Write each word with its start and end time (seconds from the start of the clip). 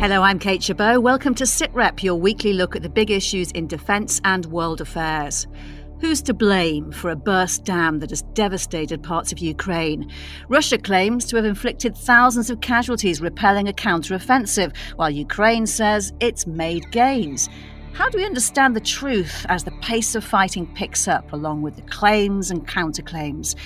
Hello, 0.00 0.22
I'm 0.22 0.38
Kate 0.38 0.62
Chabot. 0.62 1.02
Welcome 1.02 1.34
to 1.34 1.44
SitRep, 1.44 2.02
your 2.04 2.14
weekly 2.14 2.52
look 2.52 2.76
at 2.76 2.82
the 2.82 2.88
big 2.88 3.10
issues 3.10 3.50
in 3.50 3.66
defence 3.66 4.20
and 4.24 4.46
world 4.46 4.80
affairs. 4.80 5.46
Who's 6.00 6.22
to 6.22 6.34
blame 6.34 6.92
for 6.92 7.10
a 7.10 7.16
burst 7.16 7.64
dam 7.64 7.98
that 7.98 8.10
has 8.10 8.22
devastated 8.32 9.02
parts 9.02 9.32
of 9.32 9.40
Ukraine? 9.40 10.08
Russia 10.48 10.78
claims 10.78 11.24
to 11.26 11.36
have 11.36 11.44
inflicted 11.44 11.96
thousands 11.96 12.48
of 12.48 12.60
casualties 12.60 13.20
repelling 13.20 13.68
a 13.68 13.72
counteroffensive, 13.72 14.76
while 14.94 15.10
Ukraine 15.10 15.66
says 15.66 16.12
it's 16.20 16.46
made 16.46 16.92
gains. 16.92 17.48
How 17.92 18.08
do 18.08 18.18
we 18.18 18.24
understand 18.24 18.76
the 18.76 18.80
truth 18.80 19.44
as 19.48 19.64
the 19.64 19.72
pace 19.82 20.14
of 20.14 20.22
fighting 20.22 20.72
picks 20.74 21.08
up, 21.08 21.32
along 21.32 21.62
with 21.62 21.74
the 21.74 21.82
claims 21.82 22.52
and 22.52 22.64
counterclaims? 22.68 23.56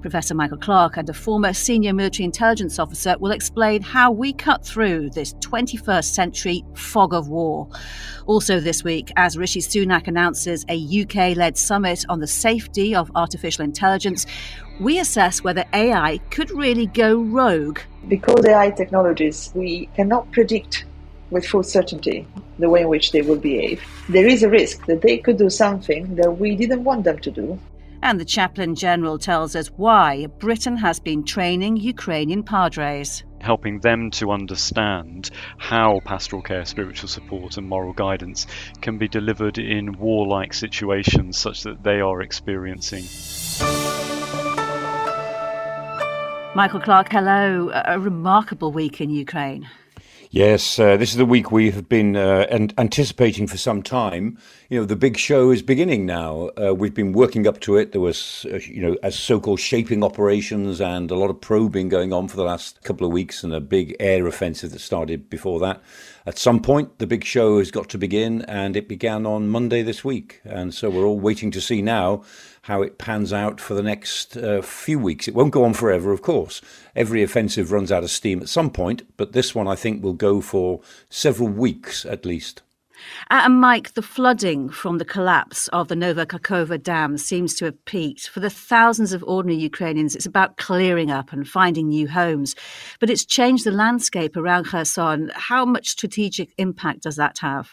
Professor 0.00 0.34
Michael 0.34 0.56
Clarke 0.56 0.96
and 0.96 1.08
a 1.08 1.14
former 1.14 1.52
senior 1.52 1.92
military 1.92 2.24
intelligence 2.24 2.78
officer 2.78 3.16
will 3.18 3.32
explain 3.32 3.82
how 3.82 4.10
we 4.10 4.32
cut 4.32 4.64
through 4.64 5.10
this 5.10 5.34
21st 5.34 6.04
century 6.04 6.64
fog 6.74 7.12
of 7.12 7.28
war. 7.28 7.68
Also, 8.26 8.60
this 8.60 8.82
week, 8.82 9.12
as 9.16 9.36
Rishi 9.36 9.60
Sunak 9.60 10.08
announces 10.08 10.64
a 10.68 11.02
UK 11.02 11.36
led 11.36 11.58
summit 11.58 12.04
on 12.08 12.20
the 12.20 12.26
safety 12.26 12.94
of 12.94 13.10
artificial 13.14 13.64
intelligence, 13.64 14.26
we 14.80 14.98
assess 14.98 15.44
whether 15.44 15.64
AI 15.74 16.18
could 16.30 16.50
really 16.50 16.86
go 16.86 17.20
rogue. 17.20 17.80
Because 18.08 18.46
AI 18.46 18.70
technologies, 18.70 19.52
we 19.54 19.86
cannot 19.94 20.30
predict 20.32 20.86
with 21.30 21.46
full 21.46 21.62
certainty 21.62 22.26
the 22.58 22.68
way 22.68 22.82
in 22.82 22.88
which 22.88 23.12
they 23.12 23.22
will 23.22 23.36
behave. 23.36 23.82
There 24.08 24.26
is 24.26 24.42
a 24.42 24.48
risk 24.48 24.86
that 24.86 25.02
they 25.02 25.18
could 25.18 25.38
do 25.38 25.50
something 25.50 26.16
that 26.16 26.38
we 26.38 26.56
didn't 26.56 26.84
want 26.84 27.04
them 27.04 27.18
to 27.18 27.30
do. 27.30 27.58
And 28.02 28.18
the 28.18 28.24
chaplain 28.24 28.74
general 28.74 29.18
tells 29.18 29.54
us 29.54 29.68
why 29.68 30.26
Britain 30.26 30.76
has 30.78 30.98
been 30.98 31.22
training 31.24 31.76
Ukrainian 31.76 32.42
padres. 32.42 33.24
Helping 33.40 33.80
them 33.80 34.10
to 34.12 34.30
understand 34.30 35.30
how 35.58 36.00
pastoral 36.04 36.42
care, 36.42 36.64
spiritual 36.64 37.08
support, 37.08 37.56
and 37.56 37.68
moral 37.68 37.92
guidance 37.92 38.46
can 38.80 38.98
be 38.98 39.08
delivered 39.08 39.58
in 39.58 39.98
warlike 39.98 40.54
situations 40.54 41.38
such 41.38 41.62
that 41.64 41.82
they 41.82 42.00
are 42.00 42.22
experiencing. 42.22 43.04
Michael 46.54 46.80
Clarke, 46.80 47.12
hello. 47.12 47.70
A 47.84 47.98
remarkable 47.98 48.72
week 48.72 49.00
in 49.00 49.10
Ukraine. 49.10 49.68
Yes, 50.32 50.78
uh, 50.78 50.96
this 50.96 51.10
is 51.10 51.16
the 51.16 51.26
week 51.26 51.50
we 51.50 51.72
have 51.72 51.88
been 51.88 52.14
uh, 52.14 52.46
anticipating 52.78 53.48
for 53.48 53.56
some 53.56 53.82
time. 53.82 54.38
You 54.68 54.78
know, 54.78 54.86
the 54.86 54.94
big 54.94 55.16
show 55.16 55.50
is 55.50 55.60
beginning 55.60 56.06
now. 56.06 56.50
Uh, 56.56 56.72
we've 56.72 56.94
been 56.94 57.12
working 57.12 57.48
up 57.48 57.58
to 57.62 57.76
it. 57.76 57.90
There 57.90 58.00
was, 58.00 58.46
uh, 58.48 58.58
you 58.58 58.80
know, 58.80 58.96
as 59.02 59.18
so-called 59.18 59.58
shaping 59.58 60.04
operations 60.04 60.80
and 60.80 61.10
a 61.10 61.16
lot 61.16 61.30
of 61.30 61.40
probing 61.40 61.88
going 61.88 62.12
on 62.12 62.28
for 62.28 62.36
the 62.36 62.44
last 62.44 62.80
couple 62.84 63.04
of 63.04 63.12
weeks, 63.12 63.42
and 63.42 63.52
a 63.52 63.60
big 63.60 63.96
air 63.98 64.24
offensive 64.28 64.70
that 64.70 64.78
started 64.78 65.28
before 65.28 65.58
that. 65.58 65.82
At 66.26 66.38
some 66.38 66.62
point, 66.62 67.00
the 67.00 67.08
big 67.08 67.24
show 67.24 67.58
has 67.58 67.72
got 67.72 67.88
to 67.88 67.98
begin, 67.98 68.42
and 68.42 68.76
it 68.76 68.86
began 68.86 69.26
on 69.26 69.48
Monday 69.48 69.82
this 69.82 70.04
week. 70.04 70.42
And 70.44 70.72
so 70.72 70.90
we're 70.90 71.06
all 71.06 71.18
waiting 71.18 71.50
to 71.50 71.60
see 71.60 71.82
now 71.82 72.22
how 72.62 72.82
it 72.82 72.98
pans 72.98 73.32
out 73.32 73.60
for 73.60 73.74
the 73.74 73.82
next 73.82 74.36
uh, 74.36 74.62
few 74.62 74.98
weeks. 74.98 75.26
It 75.26 75.34
won't 75.34 75.52
go 75.52 75.64
on 75.64 75.74
forever, 75.74 76.12
of 76.12 76.22
course. 76.22 76.60
Every 76.94 77.22
offensive 77.22 77.72
runs 77.72 77.90
out 77.90 78.04
of 78.04 78.10
steam 78.10 78.40
at 78.40 78.48
some 78.48 78.70
point, 78.70 79.02
but 79.16 79.32
this 79.32 79.54
one 79.54 79.66
I 79.66 79.76
think 79.76 80.02
will 80.02 80.12
go 80.12 80.40
for 80.40 80.80
several 81.08 81.48
weeks 81.48 82.04
at 82.04 82.24
least. 82.24 82.62
Uh, 83.30 83.42
and 83.44 83.60
Mike, 83.60 83.94
the 83.94 84.02
flooding 84.02 84.68
from 84.68 84.98
the 84.98 85.04
collapse 85.04 85.68
of 85.68 85.88
the 85.88 85.96
Nova 85.96 86.26
Kakhovka 86.26 86.82
Dam 86.82 87.16
seems 87.16 87.54
to 87.54 87.64
have 87.64 87.84
peaked. 87.84 88.28
For 88.28 88.40
the 88.40 88.50
thousands 88.50 89.12
of 89.12 89.24
ordinary 89.24 89.60
Ukrainians, 89.60 90.14
it's 90.14 90.26
about 90.26 90.56
clearing 90.56 91.10
up 91.10 91.32
and 91.32 91.48
finding 91.48 91.88
new 91.88 92.08
homes. 92.08 92.54
But 92.98 93.10
it's 93.10 93.24
changed 93.24 93.64
the 93.64 93.70
landscape 93.70 94.36
around 94.36 94.66
Kherson. 94.66 95.30
How 95.34 95.64
much 95.64 95.88
strategic 95.88 96.50
impact 96.58 97.02
does 97.02 97.16
that 97.16 97.38
have? 97.38 97.70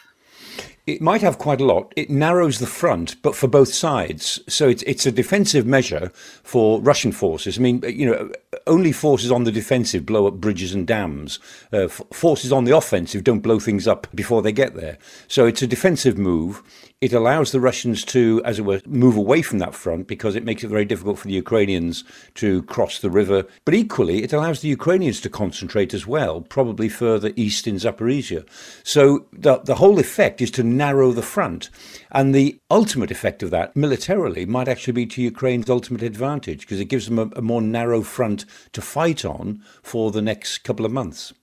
It 0.88 1.02
might 1.02 1.20
have 1.20 1.36
quite 1.36 1.60
a 1.60 1.66
lot. 1.66 1.92
It 1.96 2.08
narrows 2.08 2.60
the 2.60 2.66
front, 2.66 3.20
but 3.20 3.36
for 3.36 3.46
both 3.46 3.74
sides. 3.74 4.40
So 4.48 4.70
it's 4.70 4.82
it's 4.84 5.04
a 5.04 5.12
defensive 5.12 5.66
measure 5.66 6.10
for 6.42 6.80
Russian 6.80 7.12
forces. 7.12 7.58
I 7.58 7.60
mean, 7.60 7.82
you 7.86 8.06
know, 8.06 8.32
only 8.66 8.92
forces 8.92 9.30
on 9.30 9.44
the 9.44 9.52
defensive 9.52 10.06
blow 10.06 10.26
up 10.26 10.36
bridges 10.36 10.72
and 10.72 10.86
dams. 10.86 11.40
Uh, 11.74 11.88
forces 11.88 12.52
on 12.52 12.64
the 12.64 12.74
offensive 12.74 13.22
don't 13.22 13.40
blow 13.40 13.58
things 13.58 13.86
up 13.86 14.06
before 14.14 14.40
they 14.40 14.50
get 14.50 14.76
there. 14.76 14.96
So 15.26 15.44
it's 15.44 15.60
a 15.60 15.66
defensive 15.66 16.16
move. 16.16 16.62
It 17.00 17.12
allows 17.12 17.52
the 17.52 17.60
Russians 17.60 18.04
to, 18.06 18.42
as 18.44 18.58
it 18.58 18.64
were, 18.64 18.80
move 18.84 19.16
away 19.16 19.40
from 19.40 19.60
that 19.60 19.74
front 19.74 20.08
because 20.08 20.34
it 20.34 20.42
makes 20.42 20.64
it 20.64 20.68
very 20.68 20.84
difficult 20.84 21.20
for 21.20 21.28
the 21.28 21.34
Ukrainians 21.34 22.02
to 22.34 22.64
cross 22.64 22.98
the 22.98 23.10
river. 23.10 23.46
But 23.64 23.74
equally, 23.74 24.24
it 24.24 24.32
allows 24.32 24.60
the 24.60 24.68
Ukrainians 24.68 25.20
to 25.20 25.30
concentrate 25.30 25.94
as 25.94 26.08
well, 26.08 26.40
probably 26.40 26.88
further 26.88 27.32
east 27.36 27.68
in 27.68 27.76
Zaporizhia. 27.76 28.44
So 28.82 29.26
the, 29.32 29.58
the 29.58 29.76
whole 29.76 30.00
effect 30.00 30.40
is 30.40 30.50
to 30.52 30.64
narrow 30.78 31.12
the 31.12 31.22
front. 31.22 31.68
And 32.10 32.34
the 32.34 32.58
ultimate 32.70 33.10
effect 33.10 33.42
of 33.42 33.50
that, 33.50 33.76
militarily, 33.76 34.46
might 34.46 34.68
actually 34.68 34.94
be 34.94 35.06
to 35.06 35.22
Ukraine's 35.22 35.68
ultimate 35.68 36.02
advantage 36.02 36.60
because 36.60 36.80
it 36.80 36.86
gives 36.86 37.06
them 37.06 37.18
a, 37.18 37.30
a 37.36 37.42
more 37.42 37.60
narrow 37.60 38.02
front 38.02 38.46
to 38.72 38.80
fight 38.80 39.24
on 39.24 39.62
for 39.82 40.10
the 40.10 40.22
next 40.22 40.58
couple 40.58 40.86
of 40.86 40.92
months. 40.92 41.34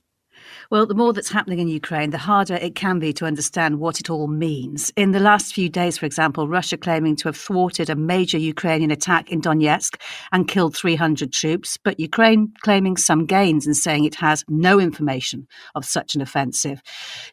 Well, 0.70 0.86
the 0.86 0.96
more 0.96 1.14
that's 1.14 1.32
happening 1.32 1.60
in 1.60 1.68
Ukraine, 1.68 2.10
the 2.10 2.18
harder 2.18 2.56
it 2.56 2.76
can 2.76 3.00
be 3.00 3.14
to 3.14 3.26
understand 3.26 3.80
what 3.80 4.00
it 4.00 4.10
all 4.10 4.28
means. 4.28 4.92
In 4.96 5.12
the 5.12 5.20
last 5.20 5.54
few 5.54 5.70
days, 5.70 5.98
for 5.98 6.06
example, 6.06 6.48
Russia 6.48 6.78
claiming 6.78 7.16
to 7.18 7.28
have 7.28 7.38
thwarted 7.38 7.90
a 7.90 7.96
major 7.96 8.38
Ukrainian 8.38 8.92
attack 8.92 9.32
in 9.32 9.42
Donetsk 9.42 10.02
and 10.32 10.48
killed 10.48 10.76
300 10.76 11.32
troops, 11.32 11.78
but 11.78 12.00
Ukraine 12.00 12.54
claiming 12.62 12.98
some 12.98 13.26
gains 13.26 13.66
and 13.66 13.76
saying 13.78 14.06
it 14.06 14.16
has 14.16 14.44
no 14.48 14.80
information 14.80 15.48
of 15.76 15.86
such 15.86 16.16
an 16.16 16.22
offensive. 16.22 16.82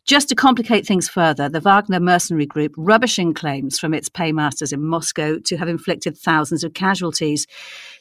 Just 0.05 0.29
to 0.29 0.35
complicate 0.35 0.87
things 0.87 1.09
further, 1.09 1.49
the 1.49 1.61
Wagner 1.61 2.01
mercenary 2.01 2.47
group 2.47 2.73
rubbishing 2.77 3.35
claims 3.35 3.79
from 3.79 3.95
its 3.95 4.09
paymasters 4.09 4.73
in 4.73 4.85
Moscow 4.85 5.39
to 5.39 5.57
have 5.57 5.69
inflicted 5.69 6.17
thousands 6.17 6.65
of 6.65 6.75
casualties. 6.75 7.47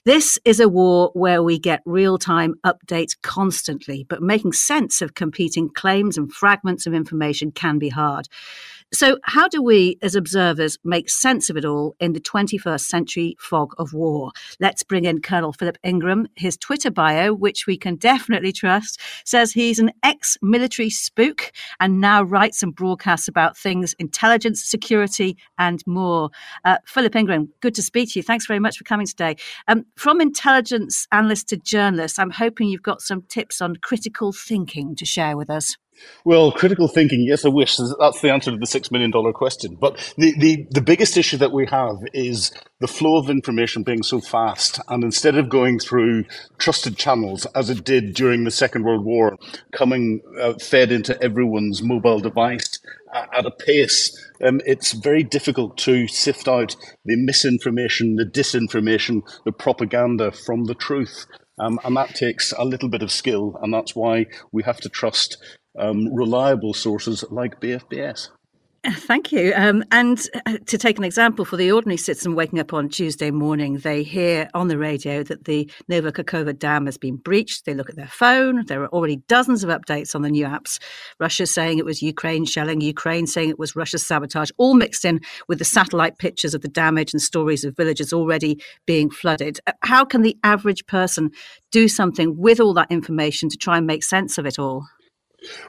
This 0.06 0.40
is 0.46 0.60
a 0.60 0.70
war 0.70 1.12
where 1.14 1.44
we 1.44 1.60
get 1.60 1.82
real 1.86 2.18
time 2.18 2.56
updates 2.66 3.16
constantly, 3.22 4.06
but 4.10 4.22
making 4.22 4.54
sense 4.54 5.01
of 5.02 5.16
competing 5.16 5.70
claims 5.70 6.18
and 6.18 6.32
fragments 6.32 6.86
of 6.86 6.94
information 6.94 7.52
can 7.52 7.80
be 7.80 7.90
hard. 7.90 8.28
So, 8.94 9.20
how 9.24 9.48
do 9.48 9.64
we 9.64 9.98
as 10.02 10.16
observers 10.16 10.78
make 10.84 11.10
sense 11.10 11.50
of 11.50 11.56
it 11.56 11.64
all 11.64 11.96
in 12.02 12.12
the 12.12 12.20
21st 12.20 12.82
century 12.82 13.38
fog 13.40 13.74
of 13.78 13.94
war? 13.94 14.34
Let's 14.60 14.84
bring 14.84 15.06
in 15.06 15.22
Colonel 15.22 15.54
Philip 15.54 15.78
Ingram. 15.82 16.28
His 16.36 16.58
Twitter 16.58 16.92
bio, 16.92 17.34
which 17.34 17.66
we 17.66 17.78
can 17.78 17.96
definitely 17.96 18.52
trust, 18.52 19.00
says 19.24 19.54
he's 19.54 19.80
an 19.80 19.92
ex 20.04 20.38
military 20.42 20.90
spook 20.90 21.54
and 21.80 22.02
now 22.02 22.22
writes 22.22 22.62
and 22.62 22.76
broadcasts 22.76 23.30
about 23.30 23.58
things 23.58 23.94
intelligence, 23.98 24.62
security, 24.62 25.38
and 25.58 25.82
more. 25.88 26.30
Uh, 26.66 26.76
Philip 26.86 27.16
Ingram, 27.16 27.48
good 27.62 27.76
to 27.76 27.82
speak 27.82 28.12
to 28.12 28.20
you. 28.20 28.24
Thanks 28.24 28.46
very 28.46 28.60
much 28.60 28.78
for 28.78 28.84
coming 28.84 29.08
today. 29.08 29.38
Um, 29.70 29.86
from 29.96 30.20
intelligence 30.20 31.08
analyst 31.14 31.48
to 31.50 31.58
journalist, 31.58 32.20
I'm 32.20 32.30
hoping 32.30 32.68
you've 32.68 32.84
got 32.84 33.02
some 33.02 33.22
tips 33.22 33.62
on 33.62 33.78
critical 33.78 34.34
thinking 34.34 34.98
to 34.98 35.06
share 35.06 35.38
with 35.38 35.50
us. 35.50 35.78
Well, 36.24 36.52
critical 36.52 36.88
thinking, 36.88 37.26
yes, 37.28 37.46
I 37.46 37.50
wish. 37.50 37.78
That's 37.78 38.22
the 38.22 38.32
answer 38.32 38.52
to 38.52 38.58
the 38.58 38.66
$6 38.66 38.92
million 38.92 39.12
question. 39.34 39.76
But 39.80 40.14
the, 40.18 40.34
the, 40.38 40.68
the 40.70 40.82
biggest 40.82 41.18
issue 41.18 41.38
that 41.38 41.52
we 41.52 41.66
have 41.68 41.96
is 42.14 42.52
the 42.80 42.88
flow 42.88 43.18
of 43.18 43.30
information 43.30 43.84
being 43.84 44.04
so 44.04 44.20
fast. 44.20 44.80
And 44.88 45.04
instead 45.04 45.36
of 45.36 45.50
going 45.50 45.80
through 45.80 46.26
trusted 46.58 46.98
channels, 46.98 47.46
as 47.48 47.70
it 47.70 47.84
did 47.84 48.14
during 48.14 48.44
the 48.44 48.52
Second 48.52 48.84
World 48.84 49.04
War, 49.06 49.38
coming 49.72 50.22
uh, 50.40 50.54
fed 50.54 50.92
into 50.92 51.22
everyone's 51.24 51.82
mobile 51.82 52.20
device 52.20 52.80
at 53.14 53.46
a 53.46 53.52
pace, 53.52 54.16
um, 54.44 54.62
it's 54.66 54.94
very 54.94 55.24
difficult 55.24 55.78
to 55.80 56.08
sift 56.08 56.48
out 56.48 56.76
the 57.06 57.16
misinformation, 57.16 58.16
the 58.16 58.26
disinformation, 58.26 59.22
the 59.46 59.52
propaganda 59.52 60.32
from 60.32 60.66
the 60.66 60.76
truth. 60.76 61.26
Um, 61.60 61.80
and 61.84 61.96
that 61.96 62.16
takes 62.16 62.54
a 62.58 62.66
little 62.66 62.90
bit 62.90 63.04
of 63.04 63.12
skill, 63.12 63.58
and 63.62 63.74
that's 63.74 63.96
why 63.96 64.26
we 64.52 64.64
have 64.64 64.78
to 64.82 64.90
trust 64.90 65.38
um, 65.78 66.14
reliable 66.14 66.74
sources 66.74 67.24
like 67.30 67.60
BFBS. 67.60 68.30
Thank 68.84 69.32
you. 69.32 69.54
Um, 69.56 69.84
and 69.92 70.20
uh, 70.48 70.58
to 70.66 70.76
take 70.76 70.98
an 70.98 71.04
example, 71.04 71.46
for 71.46 71.56
the 71.56 71.72
ordinary 71.72 71.98
citizen 71.98 72.34
waking 72.34 72.60
up 72.60 72.74
on 72.74 72.90
Tuesday 72.90 73.30
morning, 73.30 73.78
they 73.78 74.02
hear 74.02 74.50
on 74.56 74.70
the 74.70 74.78
radio 74.78 75.22
that 75.22 75.46
the 75.46 75.70
Nova 75.88 76.12
Kakhovka 76.12 76.58
Dam 76.58 76.88
has 76.88 76.98
been 76.98 77.18
breached. 77.18 77.66
They 77.66 77.76
look 77.76 77.92
at 77.92 77.96
their 77.96 78.08
phone. 78.08 78.66
There 78.66 78.82
are 78.82 78.88
already 78.88 79.18
dozens 79.28 79.64
of 79.64 79.70
updates 79.70 80.16
on 80.16 80.24
the 80.24 80.32
new 80.32 80.48
apps. 80.48 80.80
Russia 81.20 81.46
saying 81.46 81.78
it 81.78 81.86
was 81.86 82.02
Ukraine 82.02 82.44
shelling, 82.44 82.82
Ukraine 82.82 83.28
saying 83.28 83.52
it 83.52 83.60
was 83.60 83.76
Russia's 83.76 84.06
sabotage, 84.06 84.50
all 84.58 84.74
mixed 84.74 85.06
in 85.06 85.20
with 85.48 85.60
the 85.60 85.66
satellite 85.66 86.18
pictures 86.18 86.56
of 86.56 86.64
the 86.64 86.68
damage 86.68 87.14
and 87.14 87.22
stories 87.22 87.64
of 87.64 87.78
villages 87.78 88.12
already 88.12 88.60
being 88.88 89.12
flooded. 89.12 89.60
Uh, 89.68 89.74
how 89.84 90.04
can 90.04 90.24
the 90.24 90.40
average 90.44 90.88
person 90.88 91.30
do 91.70 91.88
something 91.88 92.36
with 92.36 92.60
all 92.60 92.74
that 92.74 92.90
information 92.90 93.48
to 93.48 93.58
try 93.58 93.78
and 93.78 93.86
make 93.86 94.04
sense 94.04 94.40
of 94.40 94.48
it 94.48 94.58
all? 94.58 94.88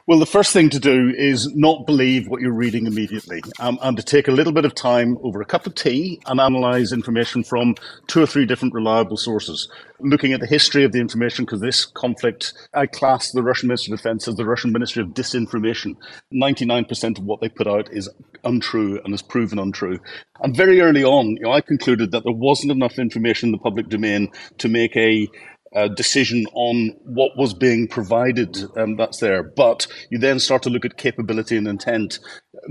Well, 0.06 0.18
the 0.18 0.26
first 0.26 0.52
thing 0.52 0.68
to 0.70 0.78
do 0.78 1.14
is 1.16 1.48
not 1.54 1.86
believe 1.86 2.28
what 2.28 2.42
you're 2.42 2.52
reading 2.52 2.86
immediately 2.86 3.40
um, 3.58 3.78
and 3.80 3.96
to 3.96 4.02
take 4.02 4.28
a 4.28 4.32
little 4.32 4.52
bit 4.52 4.66
of 4.66 4.74
time 4.74 5.16
over 5.22 5.40
a 5.40 5.46
cup 5.46 5.66
of 5.66 5.74
tea 5.74 6.20
and 6.26 6.40
analyze 6.40 6.92
information 6.92 7.42
from 7.42 7.76
two 8.06 8.22
or 8.22 8.26
three 8.26 8.44
different 8.44 8.74
reliable 8.74 9.16
sources. 9.16 9.70
Looking 10.00 10.32
at 10.34 10.40
the 10.40 10.46
history 10.46 10.84
of 10.84 10.92
the 10.92 11.00
information, 11.00 11.44
because 11.46 11.60
this 11.60 11.86
conflict, 11.86 12.52
I 12.74 12.86
class 12.86 13.30
the 13.32 13.42
Russian 13.42 13.68
Ministry 13.68 13.94
of 13.94 14.00
Defense 14.00 14.28
as 14.28 14.34
the 14.34 14.44
Russian 14.44 14.72
Ministry 14.72 15.02
of 15.02 15.10
Disinformation. 15.10 15.96
99% 16.34 17.18
of 17.18 17.24
what 17.24 17.40
they 17.40 17.48
put 17.48 17.66
out 17.66 17.90
is 17.92 18.10
untrue 18.44 19.00
and 19.04 19.14
is 19.14 19.22
proven 19.22 19.58
untrue. 19.58 20.00
And 20.40 20.56
very 20.56 20.80
early 20.80 21.04
on, 21.04 21.28
you 21.28 21.42
know, 21.42 21.52
I 21.52 21.60
concluded 21.60 22.10
that 22.10 22.24
there 22.24 22.32
wasn't 22.32 22.72
enough 22.72 22.98
information 22.98 23.48
in 23.48 23.52
the 23.52 23.58
public 23.58 23.88
domain 23.88 24.32
to 24.58 24.68
make 24.68 24.96
a 24.96 25.28
uh, 25.74 25.88
decision 25.88 26.46
on 26.54 26.96
what 27.04 27.36
was 27.36 27.54
being 27.54 27.88
provided 27.88 28.56
um, 28.76 28.96
that's 28.96 29.18
there. 29.18 29.42
But 29.42 29.86
you 30.10 30.18
then 30.18 30.38
start 30.38 30.62
to 30.64 30.70
look 30.70 30.84
at 30.84 30.96
capability 30.96 31.56
and 31.56 31.66
intent. 31.66 32.18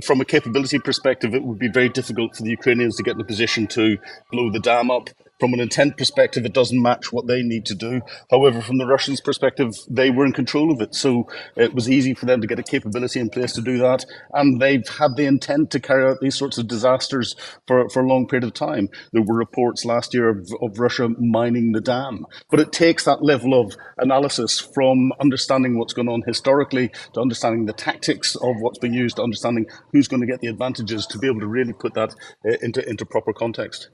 From 0.04 0.22
a 0.22 0.26
capability 0.26 0.80
perspective, 0.80 1.34
it 1.34 1.44
would 1.44 1.60
be 1.60 1.68
very 1.68 1.90
difficult 1.90 2.36
for 2.36 2.44
the 2.44 2.50
Ukrainians 2.52 2.96
to 2.98 3.04
get 3.04 3.16
in 3.16 3.22
a 3.22 3.26
position 3.26 3.68
to 3.68 3.98
blow 4.32 4.52
the 4.52 4.60
dam 4.60 4.92
up 4.92 5.10
from 5.42 5.56
an 5.56 5.60
intent 5.60 5.98
perspective, 5.98 6.46
it 6.46 6.54
doesn't 6.54 6.80
match 6.80 7.12
what 7.12 7.26
they 7.26 7.42
need 7.42 7.66
to 7.66 7.74
do. 7.74 8.00
However, 8.30 8.62
from 8.62 8.78
the 8.78 8.86
Russians' 8.86 9.20
perspective, 9.20 9.74
they 9.90 10.12
were 10.12 10.24
in 10.24 10.34
control 10.34 10.72
of 10.72 10.80
it. 10.82 10.94
So 10.94 11.28
it 11.56 11.74
was 11.74 11.90
easy 11.90 12.14
for 12.14 12.28
them 12.28 12.42
to 12.42 12.48
get 12.48 12.60
a 12.60 12.64
capability 12.64 13.20
in 13.20 13.32
place 13.32 13.52
to 13.54 13.62
do 13.62 13.80
that. 13.80 14.06
And 14.34 14.62
they've 14.62 14.88
had 14.88 15.16
the 15.16 15.26
intent 15.26 15.72
to 15.72 15.80
carry 15.80 16.06
out 16.06 16.20
these 16.22 16.36
sorts 16.36 16.60
of 16.60 16.68
disasters 16.68 17.36
for, 17.66 17.90
for 17.90 18.04
a 18.04 18.08
long 18.08 18.28
period 18.28 18.44
of 18.44 18.54
time. 18.54 18.90
There 19.14 19.24
were 19.24 19.36
reports 19.36 19.84
last 19.84 20.14
year 20.14 20.30
of, 20.30 20.48
of 20.62 20.80
Russia 20.80 21.10
mining 21.20 21.72
the 21.72 21.82
dam. 21.82 22.28
But 22.52 22.60
it 22.60 22.72
takes 22.72 23.06
that 23.06 23.24
level 23.24 23.60
of 23.60 23.76
analysis 23.98 24.60
from 24.60 25.12
understanding 25.20 25.80
what's 25.80 25.94
going 25.94 26.08
on 26.08 26.22
historically 26.28 26.92
to 27.14 27.20
understanding 27.20 27.66
the 27.66 27.74
tactics 27.74 28.36
of 28.36 28.58
what's 28.60 28.78
being 28.78 28.94
used, 28.94 29.16
to 29.16 29.24
understanding 29.24 29.66
who's 29.92 30.08
going 30.08 30.22
to 30.22 30.28
get 30.28 30.42
the 30.42 30.50
advantages 30.50 31.08
to 31.08 31.18
be 31.18 31.26
able 31.26 31.40
to 31.40 31.48
really 31.48 31.74
put 31.74 31.96
that 31.96 32.14
uh, 32.46 32.58
into, 32.62 32.88
into 32.88 33.08
proper 33.08 33.34
context. 33.34 33.90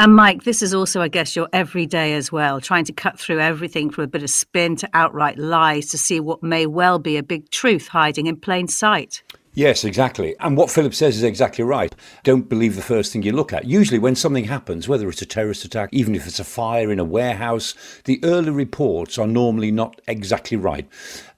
And 0.00 0.16
Mike, 0.16 0.44
this 0.44 0.62
is 0.62 0.72
also, 0.72 1.02
I 1.02 1.08
guess, 1.08 1.36
your 1.36 1.46
everyday 1.52 2.14
as 2.14 2.32
well, 2.32 2.58
trying 2.58 2.86
to 2.86 2.92
cut 2.92 3.20
through 3.20 3.38
everything 3.38 3.90
from 3.90 4.04
a 4.04 4.06
bit 4.06 4.22
of 4.22 4.30
spin 4.30 4.74
to 4.76 4.88
outright 4.94 5.36
lies 5.36 5.88
to 5.88 5.98
see 5.98 6.20
what 6.20 6.42
may 6.42 6.64
well 6.64 6.98
be 6.98 7.18
a 7.18 7.22
big 7.22 7.50
truth 7.50 7.88
hiding 7.88 8.26
in 8.26 8.36
plain 8.36 8.66
sight. 8.66 9.22
Yes, 9.52 9.84
exactly. 9.84 10.34
And 10.40 10.56
what 10.56 10.70
Philip 10.70 10.94
says 10.94 11.18
is 11.18 11.22
exactly 11.22 11.64
right. 11.64 11.94
Don't 12.22 12.48
believe 12.48 12.76
the 12.76 12.82
first 12.82 13.12
thing 13.12 13.24
you 13.24 13.32
look 13.32 13.52
at. 13.52 13.66
Usually, 13.66 13.98
when 13.98 14.16
something 14.16 14.44
happens, 14.44 14.88
whether 14.88 15.06
it's 15.10 15.20
a 15.20 15.26
terrorist 15.26 15.66
attack, 15.66 15.90
even 15.92 16.14
if 16.14 16.26
it's 16.26 16.40
a 16.40 16.44
fire 16.44 16.90
in 16.90 16.98
a 16.98 17.04
warehouse, 17.04 17.74
the 18.04 18.20
early 18.24 18.52
reports 18.52 19.18
are 19.18 19.26
normally 19.26 19.70
not 19.70 20.00
exactly 20.08 20.56
right. 20.56 20.88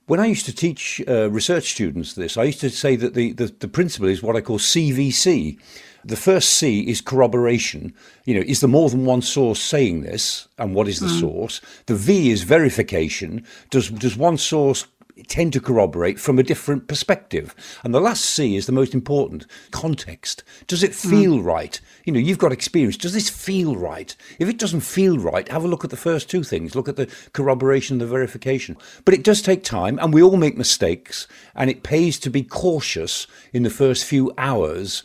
When 0.06 0.20
I 0.20 0.26
used 0.26 0.46
to 0.46 0.54
teach 0.54 1.02
uh, 1.08 1.28
research 1.32 1.72
students 1.72 2.14
this, 2.14 2.36
I 2.36 2.44
used 2.44 2.60
to 2.60 2.70
say 2.70 2.94
that 2.94 3.14
the, 3.14 3.32
the, 3.32 3.46
the 3.46 3.66
principle 3.66 4.08
is 4.08 4.22
what 4.22 4.36
I 4.36 4.40
call 4.40 4.60
CVC 4.60 5.58
the 6.04 6.16
first 6.16 6.50
C 6.50 6.80
is 6.80 7.00
corroboration. 7.00 7.94
You 8.24 8.34
know, 8.34 8.44
is 8.46 8.60
there 8.60 8.68
more 8.68 8.90
than 8.90 9.04
one 9.04 9.22
source 9.22 9.60
saying 9.60 10.02
this, 10.02 10.48
and 10.58 10.74
what 10.74 10.88
is 10.88 11.00
the 11.00 11.06
mm. 11.06 11.20
source? 11.20 11.60
The 11.86 11.94
V 11.94 12.30
is 12.30 12.42
verification. 12.42 13.44
Does 13.70 13.88
does 13.90 14.16
one 14.16 14.38
source 14.38 14.86
tend 15.28 15.52
to 15.52 15.60
corroborate 15.60 16.18
from 16.18 16.38
a 16.38 16.42
different 16.42 16.88
perspective. 16.88 17.54
And 17.84 17.94
the 17.94 18.00
last 18.00 18.24
C 18.24 18.56
is 18.56 18.66
the 18.66 18.72
most 18.72 18.94
important 18.94 19.46
context. 19.70 20.42
Does 20.66 20.82
it 20.82 20.94
feel 20.94 21.38
mm. 21.38 21.44
right? 21.44 21.80
You 22.04 22.12
know, 22.12 22.18
you've 22.18 22.38
got 22.38 22.52
experience. 22.52 22.96
Does 22.96 23.12
this 23.12 23.30
feel 23.30 23.76
right? 23.76 24.14
If 24.38 24.48
it 24.48 24.58
doesn't 24.58 24.80
feel 24.80 25.18
right, 25.18 25.48
have 25.48 25.64
a 25.64 25.68
look 25.68 25.84
at 25.84 25.90
the 25.90 25.96
first 25.96 26.30
two 26.30 26.42
things. 26.42 26.74
Look 26.74 26.88
at 26.88 26.96
the 26.96 27.12
corroboration, 27.32 27.94
and 27.94 28.00
the 28.00 28.06
verification. 28.06 28.76
But 29.04 29.14
it 29.14 29.24
does 29.24 29.42
take 29.42 29.64
time, 29.64 29.98
and 29.98 30.12
we 30.12 30.22
all 30.22 30.36
make 30.36 30.56
mistakes, 30.56 31.28
and 31.54 31.70
it 31.70 31.82
pays 31.82 32.18
to 32.20 32.30
be 32.30 32.42
cautious 32.42 33.26
in 33.52 33.62
the 33.62 33.70
first 33.70 34.04
few 34.04 34.32
hours 34.38 35.02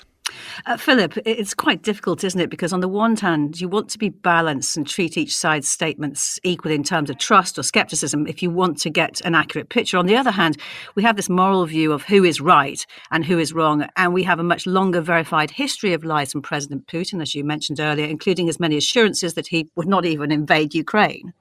uh, 0.65 0.77
Philip, 0.77 1.17
it's 1.25 1.53
quite 1.53 1.81
difficult, 1.81 2.23
isn't 2.23 2.39
it? 2.39 2.49
Because 2.49 2.73
on 2.73 2.79
the 2.79 2.87
one 2.87 3.15
hand, 3.15 3.59
you 3.61 3.69
want 3.69 3.89
to 3.89 3.97
be 3.97 4.09
balanced 4.09 4.77
and 4.77 4.87
treat 4.87 5.17
each 5.17 5.35
side's 5.35 5.67
statements 5.67 6.39
equally 6.43 6.75
in 6.75 6.83
terms 6.83 7.09
of 7.09 7.17
trust 7.17 7.57
or 7.57 7.63
skepticism 7.63 8.27
if 8.27 8.41
you 8.41 8.49
want 8.49 8.77
to 8.79 8.89
get 8.89 9.21
an 9.21 9.35
accurate 9.35 9.69
picture. 9.69 9.97
On 9.97 10.05
the 10.05 10.15
other 10.15 10.31
hand, 10.31 10.57
we 10.95 11.03
have 11.03 11.15
this 11.15 11.29
moral 11.29 11.65
view 11.65 11.91
of 11.91 12.03
who 12.03 12.23
is 12.23 12.41
right 12.41 12.85
and 13.11 13.25
who 13.25 13.39
is 13.39 13.53
wrong. 13.53 13.87
And 13.95 14.13
we 14.13 14.23
have 14.23 14.39
a 14.39 14.43
much 14.43 14.65
longer 14.65 15.01
verified 15.01 15.51
history 15.51 15.93
of 15.93 16.03
lies 16.03 16.31
from 16.31 16.41
President 16.41 16.87
Putin, 16.87 17.21
as 17.21 17.35
you 17.35 17.43
mentioned 17.43 17.79
earlier, 17.79 18.05
including 18.05 18.49
as 18.49 18.59
many 18.59 18.77
assurances 18.77 19.33
that 19.35 19.47
he 19.47 19.69
would 19.75 19.87
not 19.87 20.05
even 20.05 20.31
invade 20.31 20.73
Ukraine. 20.73 21.33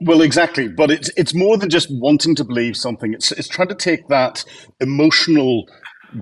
Well, 0.00 0.22
exactly, 0.22 0.68
but 0.68 0.92
it's 0.92 1.10
it's 1.16 1.34
more 1.34 1.56
than 1.56 1.70
just 1.70 1.88
wanting 1.90 2.36
to 2.36 2.44
believe 2.44 2.76
something. 2.76 3.12
It's 3.14 3.32
it's 3.32 3.48
trying 3.48 3.68
to 3.68 3.74
take 3.74 4.06
that 4.06 4.44
emotional 4.80 5.68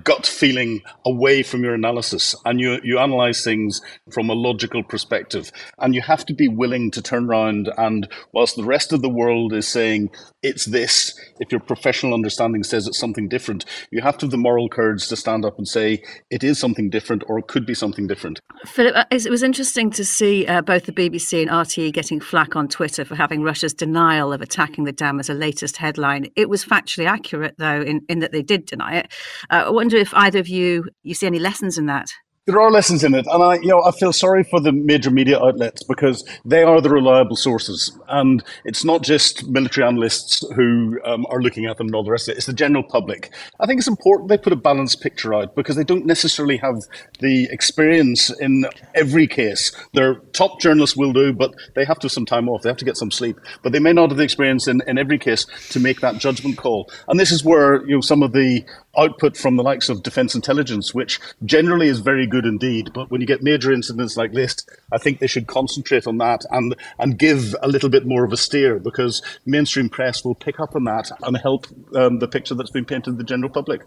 gut 0.03 0.27
feeling 0.27 0.81
away 1.05 1.43
from 1.43 1.63
your 1.63 1.73
analysis 1.73 2.35
and 2.45 2.59
you, 2.59 2.79
you 2.83 2.99
analyze 2.99 3.43
things 3.43 3.81
from 4.11 4.29
a 4.29 4.33
logical 4.33 4.83
perspective. 4.83 5.51
And 5.79 5.95
you 5.95 6.01
have 6.01 6.25
to 6.25 6.33
be 6.33 6.47
willing 6.47 6.91
to 6.91 7.01
turn 7.01 7.29
around 7.29 7.69
and, 7.77 8.07
whilst 8.33 8.55
the 8.55 8.63
rest 8.63 8.93
of 8.93 9.01
the 9.01 9.09
world 9.09 9.53
is 9.53 9.67
saying 9.67 10.11
it's 10.43 10.65
this, 10.65 11.19
if 11.39 11.51
your 11.51 11.61
professional 11.61 12.13
understanding 12.13 12.63
says 12.63 12.87
it's 12.87 12.99
something 12.99 13.27
different, 13.27 13.65
you 13.91 14.01
have 14.01 14.17
to 14.19 14.25
have 14.25 14.31
the 14.31 14.37
moral 14.37 14.69
courage 14.69 15.07
to 15.07 15.15
stand 15.15 15.45
up 15.45 15.57
and 15.57 15.67
say 15.67 16.03
it 16.29 16.43
is 16.43 16.59
something 16.59 16.89
different 16.89 17.23
or 17.27 17.39
it 17.39 17.47
could 17.47 17.65
be 17.65 17.73
something 17.73 18.07
different. 18.07 18.39
Philip, 18.65 18.95
uh, 18.95 19.05
it 19.11 19.29
was 19.29 19.43
interesting 19.43 19.89
to 19.91 20.03
see 20.03 20.45
uh, 20.47 20.61
both 20.61 20.85
the 20.85 20.91
BBC 20.91 21.41
and 21.41 21.49
RTE 21.49 21.93
getting 21.93 22.19
flack 22.19 22.55
on 22.55 22.67
Twitter 22.67 23.05
for 23.05 23.15
having 23.15 23.43
Russia's 23.43 23.73
denial 23.73 24.33
of 24.33 24.41
attacking 24.41 24.83
the 24.83 24.91
dam 24.91 25.19
as 25.19 25.29
a 25.29 25.33
latest 25.33 25.77
headline. 25.77 26.27
It 26.35 26.49
was 26.49 26.65
factually 26.65 27.05
accurate, 27.05 27.55
though, 27.57 27.81
in, 27.81 28.01
in 28.09 28.19
that 28.19 28.31
they 28.31 28.41
did 28.41 28.65
deny 28.65 28.97
it. 28.97 29.11
Uh, 29.49 29.71
wonder 29.77 29.95
if 29.95 30.11
either 30.15 30.39
of 30.39 30.47
you 30.47 30.89
you 31.03 31.13
see 31.13 31.27
any 31.27 31.37
lessons 31.37 31.77
in 31.77 31.85
that. 31.85 32.09
There 32.47 32.61
are 32.61 32.71
lessons 32.71 33.03
in 33.03 33.13
it, 33.13 33.27
and 33.27 33.43
I, 33.43 33.55
you 33.55 33.67
know, 33.67 33.83
I 33.83 33.91
feel 33.91 34.13
sorry 34.13 34.45
for 34.45 34.61
the 34.61 34.71
major 34.71 35.11
media 35.11 35.37
outlets 35.37 35.83
because 35.83 36.25
they 36.45 36.63
are 36.63 36.79
the 36.79 36.89
reliable 36.89 37.35
sources, 37.35 37.91
and 38.07 38.41
it's 38.63 38.85
not 38.85 39.03
just 39.03 39.45
military 39.49 39.85
analysts 39.85 40.45
who 40.55 40.97
um, 41.03 41.25
are 41.29 41.41
looking 41.41 41.65
at 41.65 41.77
them 41.77 41.87
and 41.87 41.95
all 41.95 42.05
the 42.05 42.11
rest 42.11 42.29
of 42.29 42.31
it. 42.31 42.37
It's 42.37 42.45
the 42.45 42.53
general 42.53 42.83
public. 42.83 43.33
I 43.59 43.65
think 43.65 43.79
it's 43.79 43.87
important 43.89 44.29
they 44.29 44.37
put 44.37 44.53
a 44.53 44.55
balanced 44.69 45.01
picture 45.01 45.33
out 45.33 45.55
because 45.57 45.75
they 45.75 45.83
don't 45.83 46.05
necessarily 46.05 46.55
have 46.55 46.77
the 47.19 47.49
experience 47.51 48.29
in 48.39 48.65
every 48.95 49.27
case. 49.27 49.73
Their 49.91 50.15
top 50.31 50.61
journalists 50.61 50.95
will 50.95 51.11
do, 51.11 51.33
but 51.33 51.53
they 51.75 51.83
have 51.83 51.99
to 51.99 52.05
have 52.05 52.13
some 52.13 52.25
time 52.25 52.47
off. 52.47 52.61
They 52.61 52.69
have 52.69 52.77
to 52.77 52.85
get 52.85 52.95
some 52.95 53.11
sleep, 53.11 53.35
but 53.61 53.73
they 53.73 53.79
may 53.79 53.91
not 53.91 54.09
have 54.09 54.17
the 54.17 54.23
experience 54.23 54.69
in, 54.69 54.81
in 54.87 54.97
every 54.97 55.19
case 55.19 55.45
to 55.71 55.81
make 55.81 55.99
that 55.99 56.19
judgment 56.19 56.55
call. 56.55 56.89
And 57.09 57.19
this 57.19 57.33
is 57.33 57.43
where 57.43 57.85
you 57.85 57.95
know 57.95 58.01
some 58.01 58.23
of 58.23 58.31
the 58.31 58.63
output 58.97 59.37
from 59.37 59.55
the 59.55 59.63
likes 59.63 59.89
of 59.89 60.03
defense 60.03 60.35
intelligence, 60.35 60.93
which 60.93 61.19
generally 61.45 61.87
is 61.87 61.99
very 61.99 62.27
good 62.27 62.45
indeed. 62.45 62.91
But 62.93 63.11
when 63.11 63.21
you 63.21 63.27
get 63.27 63.43
major 63.43 63.71
incidents 63.71 64.17
like 64.17 64.33
this, 64.33 64.65
I 64.91 64.97
think 64.97 65.19
they 65.19 65.27
should 65.27 65.47
concentrate 65.47 66.07
on 66.07 66.17
that 66.17 66.45
and, 66.51 66.75
and 66.99 67.17
give 67.17 67.55
a 67.61 67.67
little 67.67 67.89
bit 67.89 68.05
more 68.05 68.23
of 68.23 68.33
a 68.33 68.37
steer 68.37 68.79
because 68.79 69.21
mainstream 69.45 69.89
press 69.89 70.23
will 70.23 70.35
pick 70.35 70.59
up 70.59 70.75
on 70.75 70.85
that 70.85 71.11
and 71.21 71.37
help 71.37 71.67
um, 71.95 72.19
the 72.19 72.27
picture 72.27 72.55
that's 72.55 72.71
been 72.71 72.85
painted 72.85 73.11
to 73.11 73.17
the 73.17 73.23
general 73.23 73.51
public. 73.51 73.81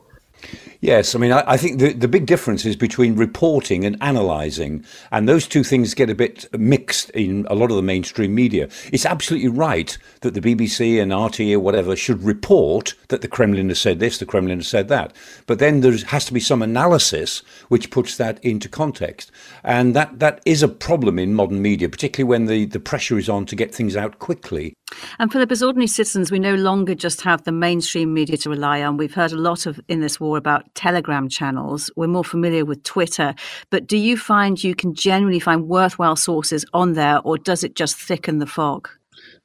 Yes, 0.82 1.14
I 1.14 1.18
mean, 1.18 1.30
I, 1.30 1.44
I, 1.46 1.56
think 1.58 1.78
the, 1.78 1.92
the 1.92 2.08
big 2.08 2.24
difference 2.24 2.64
is 2.64 2.74
between 2.74 3.14
reporting 3.14 3.84
and 3.84 3.98
analysing, 4.00 4.82
and 5.12 5.28
those 5.28 5.46
two 5.46 5.62
things 5.62 5.92
get 5.92 6.08
a 6.08 6.14
bit 6.14 6.46
mixed 6.58 7.10
in 7.10 7.46
a 7.50 7.54
lot 7.54 7.70
of 7.70 7.76
the 7.76 7.82
mainstream 7.82 8.34
media. 8.34 8.66
It's 8.90 9.04
absolutely 9.04 9.48
right 9.48 9.98
that 10.22 10.32
the 10.32 10.40
BBC 10.40 11.00
and 11.00 11.12
RT 11.12 11.40
or 11.54 11.60
whatever 11.60 11.94
should 11.96 12.22
report 12.22 12.94
that 13.08 13.20
the 13.20 13.28
Kremlin 13.28 13.68
has 13.68 13.78
said 13.78 13.98
this, 13.98 14.16
the 14.16 14.24
Kremlin 14.24 14.60
has 14.60 14.68
said 14.68 14.88
that, 14.88 15.14
but 15.46 15.58
then 15.58 15.82
there 15.82 15.94
has 16.06 16.24
to 16.24 16.32
be 16.32 16.40
some 16.40 16.62
analysis 16.62 17.42
which 17.68 17.90
puts 17.90 18.16
that 18.16 18.42
into 18.42 18.66
context, 18.66 19.30
and 19.62 19.94
that, 19.94 20.18
that 20.18 20.40
is 20.46 20.62
a 20.62 20.68
problem 20.68 21.18
in 21.18 21.34
modern 21.34 21.60
media, 21.60 21.90
particularly 21.90 22.28
when 22.28 22.46
the, 22.46 22.64
the 22.64 22.80
pressure 22.80 23.18
is 23.18 23.28
on 23.28 23.44
to 23.44 23.54
get 23.54 23.74
things 23.74 23.96
out 23.96 24.18
quickly. 24.18 24.72
And 25.18 25.32
Philip, 25.32 25.52
as 25.52 25.62
ordinary 25.62 25.86
citizens, 25.86 26.30
we 26.30 26.38
no 26.38 26.54
longer 26.54 26.94
just 26.94 27.20
have 27.22 27.44
the 27.44 27.52
mainstream 27.52 28.12
media 28.14 28.36
to 28.38 28.50
rely 28.50 28.82
on. 28.82 28.96
We've 28.96 29.14
heard 29.14 29.32
a 29.32 29.36
lot 29.36 29.66
of 29.66 29.80
in 29.88 30.00
this 30.00 30.18
war 30.18 30.36
about 30.36 30.74
Telegram 30.74 31.28
channels. 31.28 31.90
We're 31.96 32.06
more 32.06 32.24
familiar 32.24 32.64
with 32.64 32.82
Twitter. 32.82 33.34
But 33.70 33.86
do 33.86 33.96
you 33.96 34.16
find 34.16 34.62
you 34.62 34.74
can 34.74 34.94
generally 34.94 35.40
find 35.40 35.68
worthwhile 35.68 36.16
sources 36.16 36.64
on 36.72 36.94
there, 36.94 37.20
or 37.20 37.38
does 37.38 37.64
it 37.64 37.76
just 37.76 37.96
thicken 37.96 38.38
the 38.38 38.46
fog? 38.46 38.88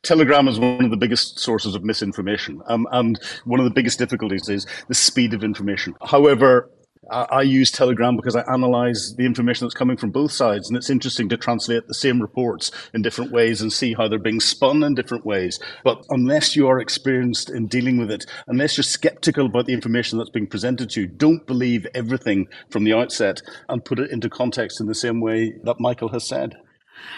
Telegram 0.04 0.48
is 0.48 0.60
one 0.60 0.86
of 0.86 0.92
the 0.92 0.98
biggest 0.98 1.40
sources 1.40 1.76
of 1.76 1.84
misinformation, 1.84 2.62
um, 2.68 2.88
and 2.92 3.20
one 3.46 3.60
of 3.60 3.64
the 3.64 3.72
biggest 3.72 3.98
difficulties 3.98 4.48
is 4.50 4.68
the 4.88 4.94
speed 4.94 5.34
of 5.34 5.44
information. 5.44 5.96
However, 6.02 6.70
I 7.12 7.42
use 7.44 7.72
Telegram 7.72 8.16
because 8.16 8.36
I 8.36 8.44
analyze 8.52 9.14
the 9.16 9.26
information 9.26 9.66
that's 9.66 9.76
coming 9.76 9.98
from 9.98 10.12
both 10.12 10.32
sides, 10.32 10.68
and 10.68 10.78
it's 10.78 10.90
interesting 10.90 11.30
to 11.30 11.38
translate 11.38 11.88
the 11.88 11.94
same 11.94 12.22
reports 12.22 12.72
in 12.94 13.02
different 13.02 13.32
ways 13.32 13.62
and 13.62 13.72
see 13.72 13.94
how 13.94 14.08
they're 14.08 14.20
being 14.20 14.40
spun 14.40 14.84
in 14.84 14.96
different 14.96 15.26
ways. 15.26 15.60
But 15.84 16.04
unless 16.10 16.56
you 16.56 16.68
are 16.68 16.80
experienced 16.80 17.50
in 17.50 17.68
dealing 17.68 17.98
with 17.98 18.12
it, 18.12 18.26
unless 18.48 18.78
you're 18.78 18.84
skeptical 18.84 19.46
about 19.46 19.66
the 19.68 19.74
information 19.74 20.18
that's 20.18 20.30
being 20.30 20.48
presented 20.48 20.90
to 20.92 21.02
you, 21.02 21.08
don't 21.08 21.46
believe 21.46 21.86
everything 21.94 22.48
from 22.70 22.84
the 22.84 22.94
outset 22.94 23.42
and 23.70 23.86
put 23.86 24.00
it 24.00 24.12
into 24.12 24.30
context 24.30 24.82
in 24.82 24.88
the 24.88 24.96
same 24.96 25.22
way 25.22 25.54
that 25.64 25.80
Michael 25.80 26.10
has 26.10 26.28
said. 26.28 26.56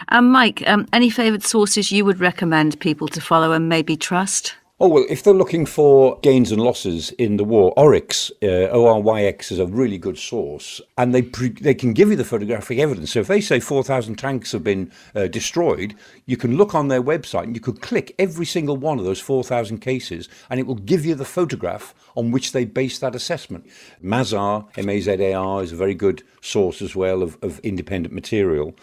Um, 0.10 0.32
Mike, 0.32 0.64
um, 0.68 0.88
any 0.92 1.10
favoured 1.10 1.44
sources 1.44 1.92
you 1.92 2.04
would 2.04 2.20
recommend 2.20 2.80
people 2.80 3.08
to 3.10 3.22
follow 3.22 3.52
and 3.54 3.70
maybe 3.70 3.96
trust? 3.96 4.56
Oh, 4.80 4.88
well, 4.90 5.06
if 5.10 5.24
they're 5.24 5.34
looking 5.34 5.66
for 5.66 6.20
gains 6.20 6.52
and 6.52 6.62
losses 6.62 7.10
in 7.14 7.38
the 7.38 7.44
war, 7.44 7.74
Oryx, 7.76 8.30
uh, 8.44 8.70
ORYX, 8.72 9.52
is 9.52 9.58
a 9.58 9.66
really 9.66 9.98
good 9.98 10.20
source, 10.20 10.80
and 11.00 11.16
they 11.16 11.24
pre- 11.24 11.50
they 11.50 11.74
can 11.74 11.94
give 11.94 12.12
you 12.12 12.16
the 12.16 12.24
photographic 12.24 12.78
evidence. 12.78 13.14
So 13.14 13.22
if 13.22 13.28
they 13.28 13.42
say 13.42 13.60
4,000 13.60 14.18
tanks 14.18 14.52
have 14.52 14.64
been 14.64 14.92
uh, 15.16 15.30
destroyed, 15.30 15.96
you 16.28 16.38
can 16.38 16.58
look 16.58 16.76
on 16.76 16.90
their 16.90 17.02
website 17.02 17.46
and 17.46 17.56
you 17.56 17.60
could 17.60 17.82
click 17.82 18.14
every 18.20 18.46
single 18.46 18.78
one 18.78 19.00
of 19.00 19.06
those 19.06 19.20
4,000 19.20 19.80
cases, 19.80 20.30
and 20.48 20.60
it 20.60 20.68
will 20.68 20.76
give 20.76 21.08
you 21.08 21.16
the 21.16 21.26
photograph 21.26 21.96
on 22.16 22.30
which 22.30 22.52
they 22.52 22.64
base 22.64 23.00
that 23.00 23.16
assessment. 23.16 23.68
Mazar, 24.04 24.68
M-A-Z-A-R, 24.78 25.64
is 25.64 25.72
a 25.72 25.76
very 25.76 25.96
good 25.96 26.22
source 26.40 26.84
as 26.84 26.96
well 26.96 27.24
of, 27.24 27.36
of 27.42 27.58
independent 27.62 28.14
material. 28.14 28.76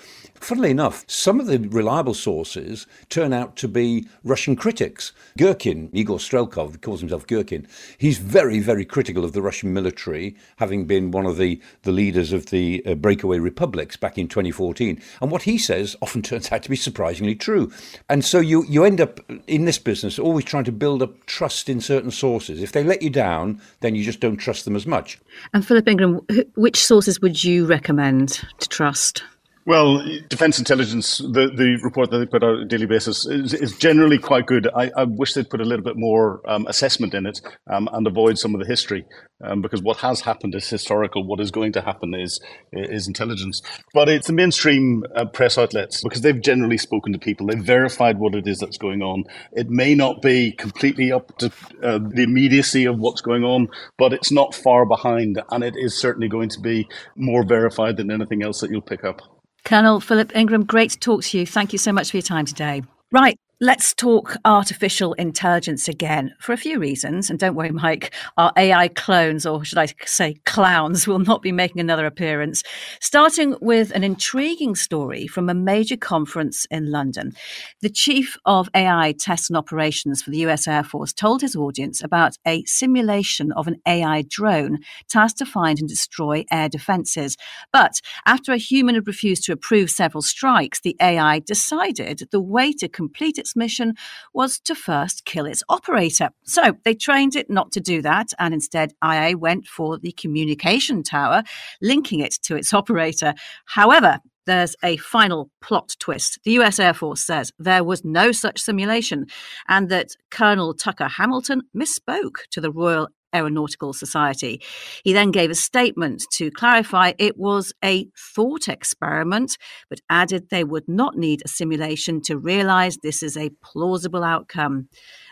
Funnily 0.44 0.72
enough, 0.72 1.06
some 1.06 1.40
of 1.40 1.46
the 1.46 1.58
reliable 1.58 2.12
sources 2.12 2.86
turn 3.08 3.32
out 3.32 3.56
to 3.56 3.66
be 3.66 4.06
Russian 4.24 4.56
critics. 4.56 5.12
Girkin, 5.38 5.88
Igor 5.94 6.18
Strelkov, 6.18 6.82
calls 6.82 7.00
himself 7.00 7.26
Girkin, 7.26 7.66
he's 7.96 8.18
very, 8.18 8.60
very 8.60 8.84
critical 8.84 9.24
of 9.24 9.32
the 9.32 9.40
Russian 9.40 9.72
military, 9.72 10.36
having 10.56 10.84
been 10.84 11.12
one 11.12 11.24
of 11.24 11.38
the, 11.38 11.62
the 11.84 11.92
leaders 11.92 12.30
of 12.34 12.50
the 12.50 12.82
uh, 12.84 12.94
breakaway 12.94 13.38
republics 13.38 13.96
back 13.96 14.18
in 14.18 14.28
2014. 14.28 15.00
And 15.22 15.30
what 15.30 15.44
he 15.44 15.56
says 15.56 15.96
often 16.02 16.20
turns 16.22 16.52
out 16.52 16.62
to 16.64 16.68
be 16.68 16.76
surprisingly 16.76 17.34
true. 17.34 17.72
And 18.10 18.22
so 18.22 18.38
you, 18.38 18.66
you 18.68 18.84
end 18.84 19.00
up 19.00 19.20
in 19.46 19.64
this 19.64 19.78
business 19.78 20.18
always 20.18 20.44
trying 20.44 20.64
to 20.64 20.72
build 20.72 21.02
up 21.02 21.24
trust 21.24 21.70
in 21.70 21.80
certain 21.80 22.10
sources. 22.10 22.62
If 22.62 22.72
they 22.72 22.84
let 22.84 23.00
you 23.00 23.08
down, 23.08 23.62
then 23.80 23.94
you 23.94 24.04
just 24.04 24.20
don't 24.20 24.36
trust 24.36 24.66
them 24.66 24.76
as 24.76 24.86
much. 24.86 25.18
And 25.54 25.66
Philip 25.66 25.88
Ingram, 25.88 26.20
which 26.54 26.84
sources 26.84 27.18
would 27.22 27.42
you 27.42 27.64
recommend 27.64 28.44
to 28.58 28.68
trust? 28.68 29.22
Well, 29.66 30.04
defense 30.28 30.59
intelligence, 30.59 31.18
the, 31.18 31.50
the 31.54 31.78
report 31.83 32.11
that 32.11 32.18
they 32.18 32.26
put 32.26 32.44
out 32.44 32.56
on 32.56 32.62
a 32.64 32.64
daily 32.66 32.85
basis 32.85 33.25
is, 33.25 33.54
is 33.54 33.75
generally 33.78 34.18
quite 34.18 34.44
good. 34.44 34.68
I, 34.76 34.90
I, 34.94 35.04
wish 35.04 35.33
they'd 35.33 35.49
put 35.49 35.62
a 35.62 35.64
little 35.64 35.83
bit 35.83 35.97
more 35.97 36.42
um, 36.47 36.66
assessment 36.66 37.14
in 37.14 37.25
it 37.25 37.40
um, 37.73 37.88
and 37.94 38.06
avoid 38.06 38.37
some 38.37 38.54
of 38.54 38.61
the 38.61 38.66
history, 38.66 39.06
um, 39.42 39.62
because 39.62 39.80
what 39.80 39.97
has 39.99 40.21
happened 40.21 40.54
is 40.54 40.68
historical. 40.68 41.26
What 41.26 41.40
is 41.40 41.50
going 41.50 41.73
to 41.73 41.80
happen 41.80 42.14
is 42.14 42.38
is 42.75 43.09
intelligence. 43.09 43.62
But 43.94 44.11
it's 44.11 44.26
the 44.26 44.35
mainstream 44.35 45.02
uh, 45.16 45.25
press 45.25 45.56
outlets 45.56 46.02
because 46.02 46.21
they've 46.21 46.42
generally 46.42 46.76
spoken 46.76 47.14
to 47.14 47.18
people. 47.18 47.47
They've 47.47 47.59
verified 47.59 48.18
what 48.18 48.35
it 48.35 48.47
is 48.47 48.59
that's 48.59 48.76
going 48.76 49.00
on. 49.00 49.25
It 49.52 49.71
may 49.71 49.94
not 49.94 50.21
be 50.21 50.52
completely 50.52 51.11
up 51.11 51.38
to 51.38 51.47
uh, 51.83 52.00
the 52.06 52.23
immediacy 52.23 52.85
of 52.85 52.99
what's 52.99 53.23
going 53.23 53.44
on, 53.44 53.68
but 53.97 54.12
it's 54.12 54.30
not 54.30 54.54
far 54.54 54.85
behind, 54.85 55.40
and 55.50 55.64
it 55.64 55.73
is 55.75 55.99
certainly 55.99 56.28
going 56.28 56.50
to 56.50 56.61
be 56.61 56.87
more 57.16 57.47
verified 57.47 57.97
than 57.97 58.11
anything 58.11 58.42
else 58.42 58.61
that 58.61 58.71
you'll 58.71 58.83
pick 58.83 59.04
up. 59.04 59.23
Colonel 59.64 60.00
Philip 60.00 60.35
Ingram, 60.37 60.64
great 60.64 60.90
to 60.90 60.99
talk 60.99 61.23
to 61.25 61.38
you. 61.38 61.47
Thank 61.47 61.73
you 61.73 61.78
so 61.78 61.92
much 61.92 62.11
for 62.11 62.18
your 62.18 62.23
time 62.23 62.44
today. 62.44 62.83
Right, 63.11 63.38
Let's 63.64 63.94
talk 63.94 64.37
artificial 64.44 65.14
intelligence 65.14 65.88
again 65.88 66.35
for 66.38 66.52
a 66.52 66.56
few 66.59 66.78
reasons. 66.78 67.30
And 67.30 67.38
don't 67.38 67.54
worry, 67.54 67.71
Mike, 67.71 68.12
our 68.37 68.52
AI 68.59 68.88
clones, 68.88 69.47
or 69.47 69.64
should 69.64 69.78
I 69.78 69.87
say 70.04 70.35
clowns, 70.44 71.06
will 71.06 71.18
not 71.18 71.40
be 71.40 71.50
making 71.50 71.80
another 71.80 72.04
appearance. 72.04 72.62
Starting 73.00 73.56
with 73.62 73.90
an 73.92 74.04
intriguing 74.04 74.75
story 74.75 75.26
from 75.26 75.49
a 75.49 75.54
major 75.54 75.97
conference 75.97 76.66
in 76.71 76.90
London. 76.90 77.33
The 77.80 77.88
chief 77.88 78.37
of 78.44 78.68
AI 78.75 79.14
tests 79.18 79.49
and 79.49 79.56
operations 79.56 80.21
for 80.21 80.30
the 80.30 80.44
US 80.44 80.68
Air 80.68 80.85
Force 80.85 81.14
told 81.14 81.40
his 81.40 81.56
audience 81.56 82.04
about 82.04 82.37
a 82.47 82.62
simulation 82.66 83.50
of 83.52 83.66
an 83.66 83.80
AI 83.88 84.25
drone 84.28 84.80
tasked 85.09 85.38
to 85.38 85.47
find 85.47 85.78
and 85.78 85.88
destroy 85.88 86.44
air 86.50 86.68
defenses. 86.68 87.38
But 87.73 88.02
after 88.26 88.52
a 88.52 88.59
human 88.59 88.94
had 88.94 89.06
refused 89.06 89.44
to 89.44 89.52
approve 89.52 89.88
several 89.90 90.21
strikes, 90.21 90.83
the 90.83 90.97
AI 91.00 91.38
decided 91.38 92.28
the 92.30 92.42
way 92.42 92.71
to 92.75 92.90
complete 92.90 93.38
its 93.38 93.53
mission 93.54 93.94
was 94.32 94.58
to 94.61 94.75
first 94.75 95.25
kill 95.25 95.46
its 95.46 95.62
operator. 95.68 96.30
So 96.44 96.76
they 96.84 96.94
trained 96.94 97.37
it 97.37 97.50
not 97.50 97.73
to 97.73 97.80
do 97.80 98.02
that, 98.02 98.28
and 98.38 98.54
instead 98.54 98.92
IA 99.04 99.37
went 99.37 99.66
for 99.66 99.99
the 99.99 100.12
communication 100.12 101.02
tower, 101.02 101.42
linking 101.80 102.20
it 102.20 102.34
to 102.42 102.56
its 102.56 102.73
operator. 102.73 103.34
However, 103.66 104.20
there's 104.46 104.76
a 104.82 104.96
final 104.99 105.50
plot 105.61 105.96
twist. 105.99 106.38
The 106.44 106.52
US 106.52 106.78
Air 106.78 106.94
Force 106.94 107.23
says 107.23 107.52
there 107.58 107.84
was 107.84 108.04
no 108.04 108.32
such 108.32 108.61
simulation 108.61 109.26
and 109.68 109.88
that 109.88 110.16
Colonel 110.30 110.75
Tucker 110.75 111.08
Hamilton 111.08 111.62
misspoke 111.75 112.46
to 112.50 112.61
the 112.61 112.70
Royal 112.70 113.08
Aeronautical 113.34 113.92
Society. 113.92 114.60
He 115.02 115.12
then 115.12 115.30
gave 115.30 115.50
a 115.50 115.54
statement 115.54 116.24
to 116.32 116.50
clarify 116.50 117.12
it 117.18 117.36
was 117.36 117.72
a 117.84 118.08
thought 118.16 118.68
experiment, 118.68 119.58
but 119.88 120.00
added 120.08 120.50
they 120.50 120.64
would 120.64 120.88
not 120.88 121.16
need 121.16 121.42
a 121.44 121.48
simulation 121.48 122.20
to 122.22 122.38
realize 122.38 122.96
this 122.96 123.22
is 123.22 123.36
a 123.36 123.50
plausible 123.62 124.24
outcome. 124.24 124.88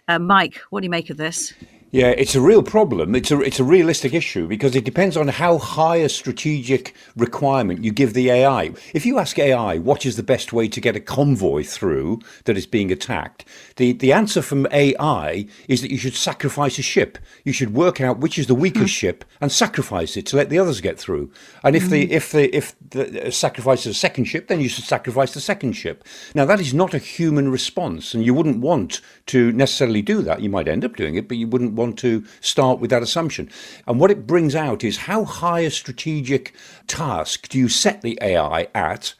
Uh, 0.09 0.19
Mike, 0.19 0.61
what 0.71 0.81
do 0.81 0.87
you 0.87 0.91
make 0.91 1.11
of 1.11 1.17
this? 1.17 1.55
Yeah, 1.95 2.15
it's 2.17 2.35
a 2.35 2.41
real 2.41 2.63
problem. 2.63 3.15
It's 3.15 3.31
a 3.31 3.39
it's 3.43 3.61
a 3.61 3.65
realistic 3.65 4.15
issue 4.15 4.49
because 4.49 4.75
it 4.75 4.83
depends 4.83 5.15
on 5.15 5.29
how 5.29 5.59
high 5.59 5.97
a 5.97 6.09
strategic 6.09 6.95
requirement 7.15 7.85
you 7.85 7.93
give 7.93 8.15
the 8.15 8.31
AI. 8.31 8.73
If 8.95 9.05
you 9.05 9.19
ask 9.19 9.39
AI 9.39 9.77
what 9.77 10.07
is 10.07 10.17
the 10.17 10.23
best 10.23 10.55
way 10.55 10.69
to 10.69 10.81
get 10.81 10.97
a 10.97 11.01
convoy 11.01 11.65
through 11.65 12.21
that 12.45 12.57
is 12.57 12.65
being 12.65 12.91
attacked, 12.91 13.45
the, 13.77 13.93
the 13.93 14.11
answer 14.11 14.41
from 14.41 14.67
AI 14.73 15.45
is 15.69 15.83
that 15.83 15.91
you 15.91 15.99
should 15.99 16.15
sacrifice 16.15 16.79
a 16.79 16.83
ship. 16.83 17.19
You 17.45 17.53
should 17.53 17.75
work 17.75 18.01
out 18.01 18.21
which 18.21 18.39
is 18.39 18.47
the 18.47 18.55
weakest 18.55 18.95
mm. 18.95 18.99
ship 19.01 19.27
and 19.39 19.53
sacrifice 19.53 20.17
it 20.17 20.25
to 20.29 20.37
let 20.37 20.49
the 20.49 20.59
others 20.59 20.81
get 20.81 20.99
through. 20.99 21.31
And 21.63 21.77
if 21.77 21.91
the 21.91 22.11
if 22.11 22.33
the 22.33 22.57
if 22.57 22.75
the 22.89 23.27
uh, 23.27 23.31
sacrifice 23.31 23.85
a 23.85 23.93
second 23.93 24.25
ship, 24.25 24.49
then 24.49 24.63
you 24.63 24.71
should 24.71 24.85
sacrifice 24.85 25.35
the 25.35 25.41
second 25.43 25.75
ship. 25.75 26.05
Now 26.35 26.47
that 26.47 26.59
is 26.59 26.73
not 26.73 26.95
a 26.95 26.99
human 26.99 27.51
response, 27.51 28.15
and 28.15 28.25
you 28.25 28.33
wouldn't 28.33 28.61
want 28.61 29.03
to 29.27 29.53
necessarily 29.53 30.01
do 30.01 30.23
that. 30.23 30.41
You 30.41 30.49
might 30.49 30.69
end 30.69 30.87
up 30.87 30.97
doing 30.97 31.17
it, 31.17 31.29
but 31.29 31.37
you 31.37 31.47
wouldn't 31.47 31.82
want 31.83 31.99
to 32.01 32.25
start 32.41 32.79
with 32.79 32.91
that 32.91 33.03
assumption. 33.03 33.51
And 33.87 34.01
what 34.01 34.11
it 34.11 34.27
brings 34.27 34.55
out 34.55 34.85
is 34.85 34.97
how 34.97 35.25
high 35.25 35.61
a 35.61 35.71
strategic 35.71 36.55
task 36.87 37.49
do 37.49 37.59
you 37.59 37.69
set 37.69 38.03
the 38.03 38.19
AI 38.23 38.69
at, 38.75 39.15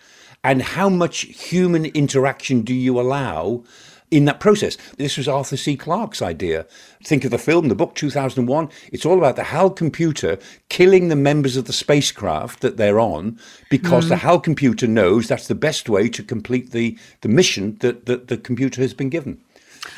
and 0.45 0.63
how 0.63 0.89
much 0.89 1.21
human 1.21 1.87
interaction 1.87 2.63
do 2.63 2.75
you 2.75 3.01
allow 3.01 3.63
in 4.13 4.27
that 4.27 4.41
process. 4.41 4.77
This 4.99 5.17
was 5.17 5.27
Arthur 5.27 5.57
C. 5.57 5.75
Clarke's 5.75 6.21
idea. 6.21 6.67
Think 7.03 7.25
of 7.25 7.31
the 7.31 7.39
film, 7.39 7.69
the 7.69 7.75
book 7.75 7.95
2001. 7.95 8.69
It's 8.93 9.07
all 9.07 9.17
about 9.17 9.37
the 9.37 9.45
HAL 9.45 9.71
computer 9.71 10.39
killing 10.69 11.09
the 11.09 11.17
members 11.17 11.57
of 11.57 11.65
the 11.65 11.73
spacecraft 11.73 12.61
that 12.61 12.77
they're 12.77 13.01
on 13.01 13.39
because 13.71 14.05
mm. 14.05 14.09
the 14.11 14.17
HAL 14.17 14.41
computer 14.41 14.87
knows 14.87 15.27
that's 15.27 15.49
the 15.49 15.55
best 15.55 15.89
way 15.89 16.11
to 16.11 16.23
complete 16.23 16.73
the, 16.73 16.97
the 17.23 17.29
mission 17.29 17.77
that, 17.81 18.05
that 18.05 18.29
the 18.29 18.37
computer 18.37 18.83
has 18.83 18.93
been 18.93 19.09
given. 19.09 19.41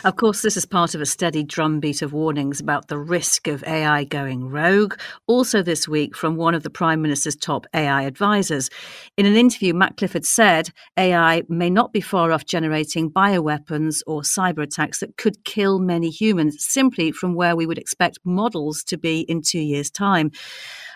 Of 0.05 0.17
course, 0.17 0.43
this 0.43 0.57
is 0.57 0.65
part 0.67 0.95
of 0.95 1.01
a 1.01 1.07
steady 1.07 1.43
drumbeat 1.43 2.03
of 2.03 2.13
warnings 2.13 2.61
about 2.61 2.89
the 2.89 2.99
risk 2.99 3.49
of 3.49 3.63
AI 3.65 4.05
going 4.05 4.49
rogue. 4.49 4.95
Also, 5.27 5.63
this 5.63 5.87
week, 5.87 6.17
from 6.17 6.37
one 6.37 6.55
of 6.55 6.63
the 6.63 6.71
Prime 6.71 7.03
Minister's 7.03 7.37
top 7.37 7.67
AI 7.75 8.03
advisors. 8.03 8.71
In 9.17 9.27
an 9.27 9.37
interview, 9.37 9.75
Matt 9.75 9.97
Clifford 9.97 10.25
said 10.25 10.71
AI 10.97 11.43
may 11.49 11.71
not 11.71 11.93
be 11.93 12.01
far 12.01 12.33
off 12.33 12.47
generating 12.47 13.11
bioweapons 13.11 14.03
or 14.07 14.23
cyber 14.23 14.63
attacks 14.63 15.01
that 15.01 15.17
could 15.17 15.45
kill 15.45 15.79
many 15.79 16.11
humans 16.11 16.65
simply 16.65 17.13
from 17.13 17.35
where 17.35 17.57
we 17.57 17.67
would 17.67 17.79
expect 17.79 18.19
models 18.25 18.85
to 18.85 18.97
be 18.97 19.21
in 19.21 19.43
two 19.43 19.61
years' 19.61 19.91
time. 19.91 20.31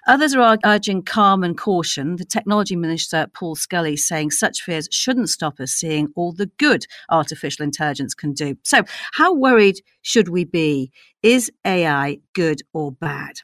Others 0.07 0.35
are 0.35 0.57
urging 0.65 1.03
calm 1.03 1.45
and 1.45 1.57
caution. 1.57 2.17
The 2.17 2.25
Technology 2.25 2.77
Minister, 2.77 3.27
Paul 3.35 3.55
Scully, 3.55 3.95
saying 3.95 4.31
such 4.31 4.63
fears 4.63 4.89
shouldn't 4.91 5.29
stop 5.29 5.61
us 5.61 5.73
seeing 5.73 6.09
all 6.17 6.33
the 6.33 6.51
good 6.59 6.87
artificial 7.11 7.63
intelligence 7.63 8.15
can 8.15 8.33
do. 8.33 8.57
So, 8.79 8.85
how 9.13 9.35
worried 9.35 9.81
should 10.03 10.29
we 10.29 10.45
be? 10.45 10.93
Is 11.21 11.51
AI 11.65 12.19
good 12.33 12.61
or 12.73 12.93
bad? 12.93 13.41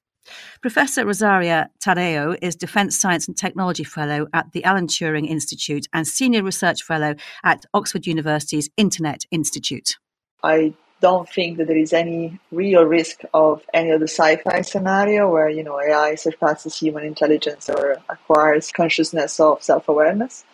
Professor 0.63 1.05
Rosaria 1.05 1.71
Taddeo 1.85 2.39
is 2.41 2.55
Defence 2.55 2.97
Science 2.97 3.27
and 3.27 3.37
Technology 3.37 3.83
Fellow 3.83 4.29
at 4.33 4.53
the 4.53 4.63
Alan 4.63 4.87
Turing 4.87 5.29
Institute 5.29 5.87
and 5.93 6.07
Senior 6.07 6.45
Research 6.45 6.85
Fellow 6.85 7.17
at 7.43 7.65
Oxford 7.75 8.07
University's 8.07 8.71
Internet 8.77 9.25
Institute. 9.33 9.97
I 10.45 10.73
don't 11.01 11.29
think 11.29 11.59
that 11.59 11.67
there 11.67 11.77
is 11.77 11.93
any 11.93 12.39
real 12.53 12.85
risk 12.85 13.23
of 13.35 13.63
any 13.75 13.91
of 13.91 13.99
the 13.99 14.09
sci-fi 14.09 14.61
scenario 14.63 15.29
where 15.29 15.49
you 15.49 15.65
know 15.65 15.81
AI 15.81 16.15
surpasses 16.15 16.79
human 16.79 17.05
intelligence 17.05 17.69
or 17.69 17.97
acquires 18.09 18.71
consciousness 18.71 19.41
of 19.41 19.63
self-awareness. 19.65 20.45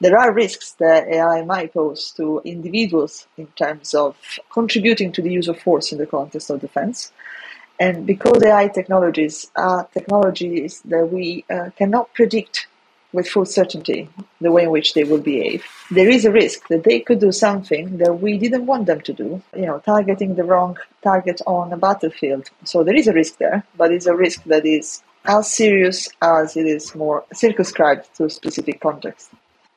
There 0.00 0.18
are 0.18 0.32
risks 0.32 0.72
that 0.78 1.08
AI 1.08 1.42
might 1.42 1.74
pose 1.74 2.10
to 2.12 2.40
individuals 2.44 3.26
in 3.36 3.46
terms 3.48 3.94
of 3.94 4.16
contributing 4.50 5.12
to 5.12 5.22
the 5.22 5.30
use 5.30 5.46
of 5.46 5.60
force 5.60 5.92
in 5.92 5.98
the 5.98 6.06
context 6.06 6.48
of 6.48 6.60
defense. 6.60 7.12
And 7.78 8.06
because 8.06 8.42
AI 8.42 8.68
technologies 8.68 9.50
are 9.56 9.88
technologies 9.92 10.80
that 10.86 11.12
we 11.12 11.44
uh, 11.50 11.70
cannot 11.76 12.12
predict 12.14 12.66
with 13.12 13.28
full 13.28 13.44
certainty 13.44 14.08
the 14.40 14.52
way 14.52 14.64
in 14.64 14.70
which 14.70 14.94
they 14.94 15.04
will 15.04 15.20
behave. 15.20 15.64
There 15.90 16.08
is 16.08 16.24
a 16.24 16.30
risk 16.30 16.68
that 16.68 16.84
they 16.84 17.00
could 17.00 17.20
do 17.20 17.32
something 17.32 17.98
that 17.98 18.20
we 18.20 18.38
didn't 18.38 18.66
want 18.66 18.86
them 18.86 19.00
to 19.00 19.12
do, 19.12 19.42
you 19.56 19.66
know, 19.66 19.80
targeting 19.80 20.34
the 20.34 20.44
wrong 20.44 20.78
target 21.02 21.40
on 21.46 21.72
a 21.72 21.76
battlefield. 21.76 22.50
So 22.64 22.84
there 22.84 22.94
is 22.94 23.08
a 23.08 23.12
risk 23.12 23.38
there, 23.38 23.64
but 23.76 23.92
it's 23.92 24.06
a 24.06 24.14
risk 24.14 24.44
that 24.44 24.64
is 24.64 25.02
as 25.24 25.52
serious 25.52 26.08
as 26.22 26.56
it 26.56 26.66
is 26.66 26.94
more 26.94 27.24
circumscribed 27.32 28.14
to 28.16 28.26
a 28.26 28.30
specific 28.30 28.80
context. 28.80 29.30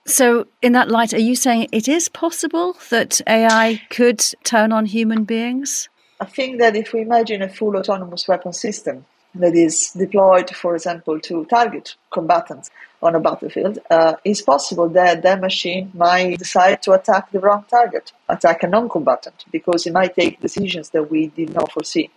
So, 0.06 0.48
in 0.62 0.74
that 0.74 0.90
light, 0.90 1.14
are 1.14 1.20
you 1.20 1.36
saying 1.36 1.70
it 1.72 1.88
is 1.88 2.10
possible 2.10 2.76
that 2.90 3.22
AI 3.26 3.82
could 3.90 4.20
turn 4.44 4.74
on 4.74 4.86
human 4.86 5.24
beings? 5.24 5.88
I 6.20 6.26
think 6.26 6.60
that 6.60 6.76
if 6.76 6.94
we 6.94 7.02
imagine 7.02 7.42
a 7.42 7.48
full 7.50 7.78
autonomous 7.78 8.28
weapon 8.28 8.52
system 8.52 9.06
that 9.36 9.56
is 9.56 9.92
deployed, 9.92 10.50
for 10.50 10.76
example, 10.76 11.20
to 11.22 11.46
target 11.46 11.96
combatants 12.12 12.70
on 13.02 13.16
a 13.16 13.20
battlefield, 13.20 13.80
uh, 13.90 14.16
it's 14.26 14.42
possible 14.42 14.90
that 14.90 15.24
that 15.24 15.40
machine 15.40 15.90
might 15.94 16.38
decide 16.38 16.82
to 16.84 16.92
attack 16.92 17.32
the 17.32 17.40
wrong 17.40 17.64
target, 17.70 18.12
attack 18.28 18.64
a 18.64 18.68
non 18.68 18.90
combatant, 18.90 19.46
because 19.52 19.88
it 19.88 19.94
might 19.94 20.16
take 20.16 20.42
decisions 20.42 20.90
that 20.90 21.10
we 21.10 21.28
did 21.28 21.54
not 21.54 21.72
foresee. 21.72 22.10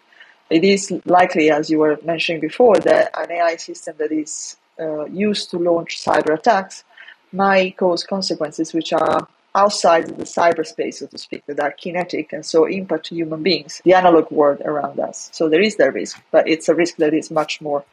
It 0.50 0.64
is 0.64 0.92
likely, 1.04 1.50
as 1.50 1.70
you 1.70 1.78
were 1.78 1.98
mentioning 2.04 2.40
before, 2.40 2.78
that 2.80 3.10
an 3.16 3.30
AI 3.30 3.56
system 3.56 3.94
that 3.98 4.10
is 4.10 4.56
uh, 4.78 5.04
used 5.06 5.50
to 5.50 5.58
launch 5.58 6.04
cyber 6.04 6.34
attacks 6.34 6.84
might 7.32 7.76
cause 7.76 8.04
consequences 8.04 8.72
which 8.72 8.92
are 8.92 9.28
outside 9.54 10.06
the 10.06 10.24
cyberspace, 10.24 10.94
so 10.94 11.06
to 11.06 11.18
speak, 11.18 11.44
that 11.46 11.58
are 11.60 11.72
kinetic 11.72 12.32
and 12.32 12.44
so 12.44 12.66
impact 12.66 13.08
human 13.08 13.42
beings, 13.42 13.80
the 13.84 13.94
analog 13.94 14.30
world 14.30 14.60
around 14.60 15.00
us. 15.00 15.30
So 15.32 15.48
there 15.48 15.62
is 15.62 15.76
that 15.76 15.94
risk, 15.94 16.22
but 16.30 16.46
it's 16.46 16.68
a 16.68 16.74
risk 16.74 16.96
that 16.96 17.14
is 17.14 17.30
much 17.30 17.60
more, 17.60 17.84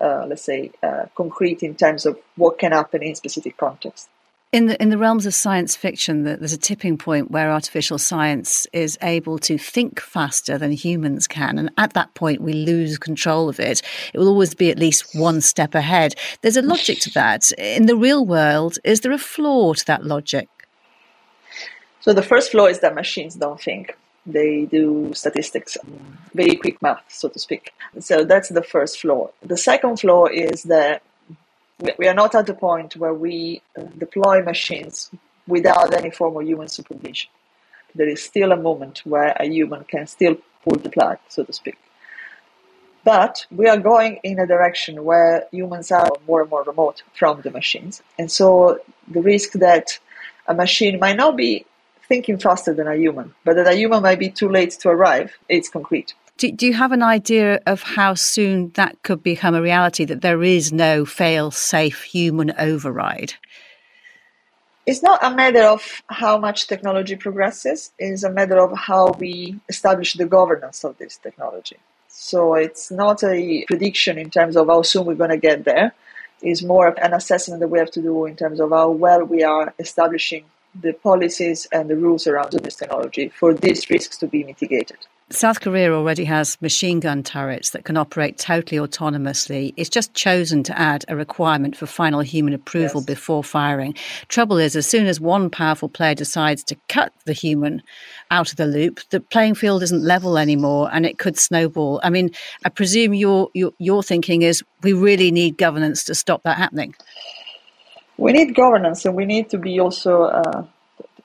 uh, 0.00 0.26
let's 0.28 0.44
say, 0.44 0.70
uh, 0.82 1.06
concrete 1.16 1.62
in 1.62 1.74
terms 1.74 2.06
of 2.06 2.18
what 2.36 2.58
can 2.58 2.72
happen 2.72 3.02
in 3.02 3.16
specific 3.16 3.56
contexts. 3.56 4.08
In 4.50 4.64
the 4.64 4.80
in 4.80 4.88
the 4.88 4.96
realms 4.96 5.26
of 5.26 5.34
science 5.34 5.76
fiction, 5.76 6.24
there's 6.24 6.54
a 6.54 6.58
tipping 6.58 6.96
point 6.96 7.30
where 7.30 7.50
artificial 7.52 7.98
science 7.98 8.66
is 8.72 8.96
able 9.02 9.38
to 9.40 9.58
think 9.58 10.00
faster 10.00 10.56
than 10.56 10.72
humans 10.72 11.26
can, 11.26 11.58
and 11.58 11.70
at 11.76 11.92
that 11.92 12.14
point 12.14 12.40
we 12.40 12.54
lose 12.54 12.96
control 12.96 13.50
of 13.50 13.60
it. 13.60 13.82
It 14.14 14.18
will 14.18 14.28
always 14.28 14.54
be 14.54 14.70
at 14.70 14.78
least 14.78 15.14
one 15.14 15.42
step 15.42 15.74
ahead. 15.74 16.14
There's 16.40 16.56
a 16.56 16.62
logic 16.62 16.98
to 17.00 17.10
that. 17.10 17.52
In 17.58 17.84
the 17.84 17.96
real 17.96 18.24
world, 18.24 18.78
is 18.84 19.02
there 19.02 19.12
a 19.12 19.18
flaw 19.18 19.74
to 19.74 19.84
that 19.84 20.06
logic? 20.06 20.48
So 22.00 22.14
the 22.14 22.22
first 22.22 22.50
flaw 22.50 22.66
is 22.68 22.80
that 22.80 22.94
machines 22.94 23.34
don't 23.34 23.60
think. 23.60 23.98
They 24.24 24.64
do 24.64 25.12
statistics, 25.12 25.76
very 26.32 26.56
quick 26.56 26.80
math, 26.80 27.04
so 27.08 27.28
to 27.28 27.38
speak. 27.38 27.74
So 28.00 28.24
that's 28.24 28.48
the 28.48 28.62
first 28.62 28.98
flaw. 28.98 29.28
The 29.42 29.58
second 29.58 30.00
flaw 30.00 30.24
is 30.26 30.62
that 30.64 31.02
we 31.98 32.08
are 32.08 32.14
not 32.14 32.34
at 32.34 32.46
the 32.46 32.54
point 32.54 32.96
where 32.96 33.14
we 33.14 33.62
uh, 33.76 33.82
deploy 33.96 34.42
machines 34.42 35.10
without 35.46 35.94
any 35.94 36.10
form 36.10 36.36
of 36.36 36.46
human 36.46 36.68
supervision. 36.68 37.30
There 37.94 38.08
is 38.08 38.22
still 38.22 38.52
a 38.52 38.56
moment 38.56 39.02
where 39.04 39.36
a 39.38 39.46
human 39.46 39.84
can 39.84 40.06
still 40.06 40.36
pull 40.64 40.78
the 40.78 40.90
plug, 40.90 41.18
so 41.28 41.44
to 41.44 41.52
speak. 41.52 41.78
But 43.04 43.46
we 43.50 43.68
are 43.68 43.78
going 43.78 44.18
in 44.22 44.38
a 44.38 44.46
direction 44.46 45.04
where 45.04 45.46
humans 45.52 45.90
are 45.90 46.10
more 46.26 46.42
and 46.42 46.50
more 46.50 46.64
remote 46.64 47.02
from 47.14 47.40
the 47.42 47.50
machines. 47.50 48.02
And 48.18 48.30
so 48.30 48.80
the 49.06 49.22
risk 49.22 49.52
that 49.52 49.98
a 50.46 50.54
machine 50.54 50.98
might 50.98 51.16
not 51.16 51.36
be 51.36 51.64
thinking 52.08 52.38
faster 52.38 52.74
than 52.74 52.88
a 52.88 52.96
human, 52.96 53.34
but 53.44 53.56
that 53.56 53.66
a 53.66 53.76
human 53.76 54.02
might 54.02 54.18
be 54.18 54.30
too 54.30 54.48
late 54.48 54.72
to 54.80 54.88
arrive, 54.88 55.32
it's 55.48 55.68
concrete. 55.68 56.14
Do, 56.38 56.52
do 56.52 56.66
you 56.66 56.74
have 56.74 56.92
an 56.92 57.02
idea 57.02 57.60
of 57.66 57.82
how 57.82 58.14
soon 58.14 58.70
that 58.74 59.02
could 59.02 59.24
become 59.24 59.56
a 59.56 59.60
reality, 59.60 60.04
that 60.04 60.22
there 60.22 60.44
is 60.44 60.72
no 60.72 61.04
fail 61.04 61.50
safe 61.50 62.02
human 62.02 62.52
override? 62.56 63.34
It's 64.86 65.02
not 65.02 65.18
a 65.22 65.34
matter 65.34 65.64
of 65.64 66.00
how 66.06 66.38
much 66.38 66.68
technology 66.68 67.16
progresses, 67.16 67.90
it's 67.98 68.22
a 68.22 68.30
matter 68.30 68.58
of 68.58 68.70
how 68.78 69.08
we 69.18 69.58
establish 69.68 70.14
the 70.14 70.26
governance 70.26 70.84
of 70.84 70.96
this 70.98 71.16
technology. 71.16 71.76
So 72.06 72.54
it's 72.54 72.90
not 72.92 73.24
a 73.24 73.64
prediction 73.66 74.16
in 74.16 74.30
terms 74.30 74.56
of 74.56 74.68
how 74.68 74.82
soon 74.82 75.06
we're 75.06 75.16
going 75.16 75.30
to 75.30 75.36
get 75.36 75.64
there. 75.64 75.92
It's 76.40 76.62
more 76.62 76.86
of 76.86 76.96
an 76.98 77.14
assessment 77.14 77.58
that 77.60 77.68
we 77.68 77.80
have 77.80 77.90
to 77.90 78.00
do 78.00 78.26
in 78.26 78.36
terms 78.36 78.60
of 78.60 78.70
how 78.70 78.90
well 78.90 79.24
we 79.24 79.42
are 79.42 79.74
establishing 79.80 80.44
the 80.80 80.92
policies 80.92 81.66
and 81.72 81.90
the 81.90 81.96
rules 81.96 82.28
around 82.28 82.52
this 82.52 82.76
technology 82.76 83.28
for 83.28 83.52
these 83.52 83.90
risks 83.90 84.16
to 84.18 84.28
be 84.28 84.44
mitigated. 84.44 84.98
South 85.30 85.60
Korea 85.60 85.92
already 85.92 86.24
has 86.24 86.60
machine 86.62 87.00
gun 87.00 87.22
turrets 87.22 87.70
that 87.70 87.84
can 87.84 87.96
operate 87.96 88.38
totally 88.38 88.80
autonomously. 88.80 89.74
It's 89.76 89.90
just 89.90 90.14
chosen 90.14 90.62
to 90.64 90.78
add 90.78 91.04
a 91.08 91.16
requirement 91.16 91.76
for 91.76 91.86
final 91.86 92.20
human 92.20 92.54
approval 92.54 93.02
yes. 93.02 93.06
before 93.06 93.44
firing. 93.44 93.94
Trouble 94.28 94.56
is, 94.56 94.74
as 94.74 94.86
soon 94.86 95.06
as 95.06 95.20
one 95.20 95.50
powerful 95.50 95.88
player 95.90 96.14
decides 96.14 96.64
to 96.64 96.76
cut 96.88 97.12
the 97.26 97.34
human 97.34 97.82
out 98.30 98.50
of 98.50 98.56
the 98.56 98.66
loop, 98.66 99.00
the 99.10 99.20
playing 99.20 99.54
field 99.54 99.82
isn't 99.82 100.02
level 100.02 100.38
anymore, 100.38 100.88
and 100.92 101.04
it 101.04 101.18
could 101.18 101.38
snowball. 101.38 102.00
I 102.02 102.08
mean, 102.08 102.30
I 102.64 102.70
presume 102.70 103.12
your 103.12 103.50
your, 103.52 103.72
your 103.78 104.02
thinking 104.02 104.42
is 104.42 104.62
we 104.82 104.94
really 104.94 105.30
need 105.30 105.58
governance 105.58 106.04
to 106.04 106.14
stop 106.14 106.42
that 106.44 106.56
happening 106.56 106.94
we 108.18 108.32
need 108.32 108.54
governance 108.54 109.04
and 109.04 109.14
we 109.14 109.24
need 109.24 109.48
to 109.48 109.58
be 109.58 109.80
also 109.80 110.24
uh, 110.24 110.64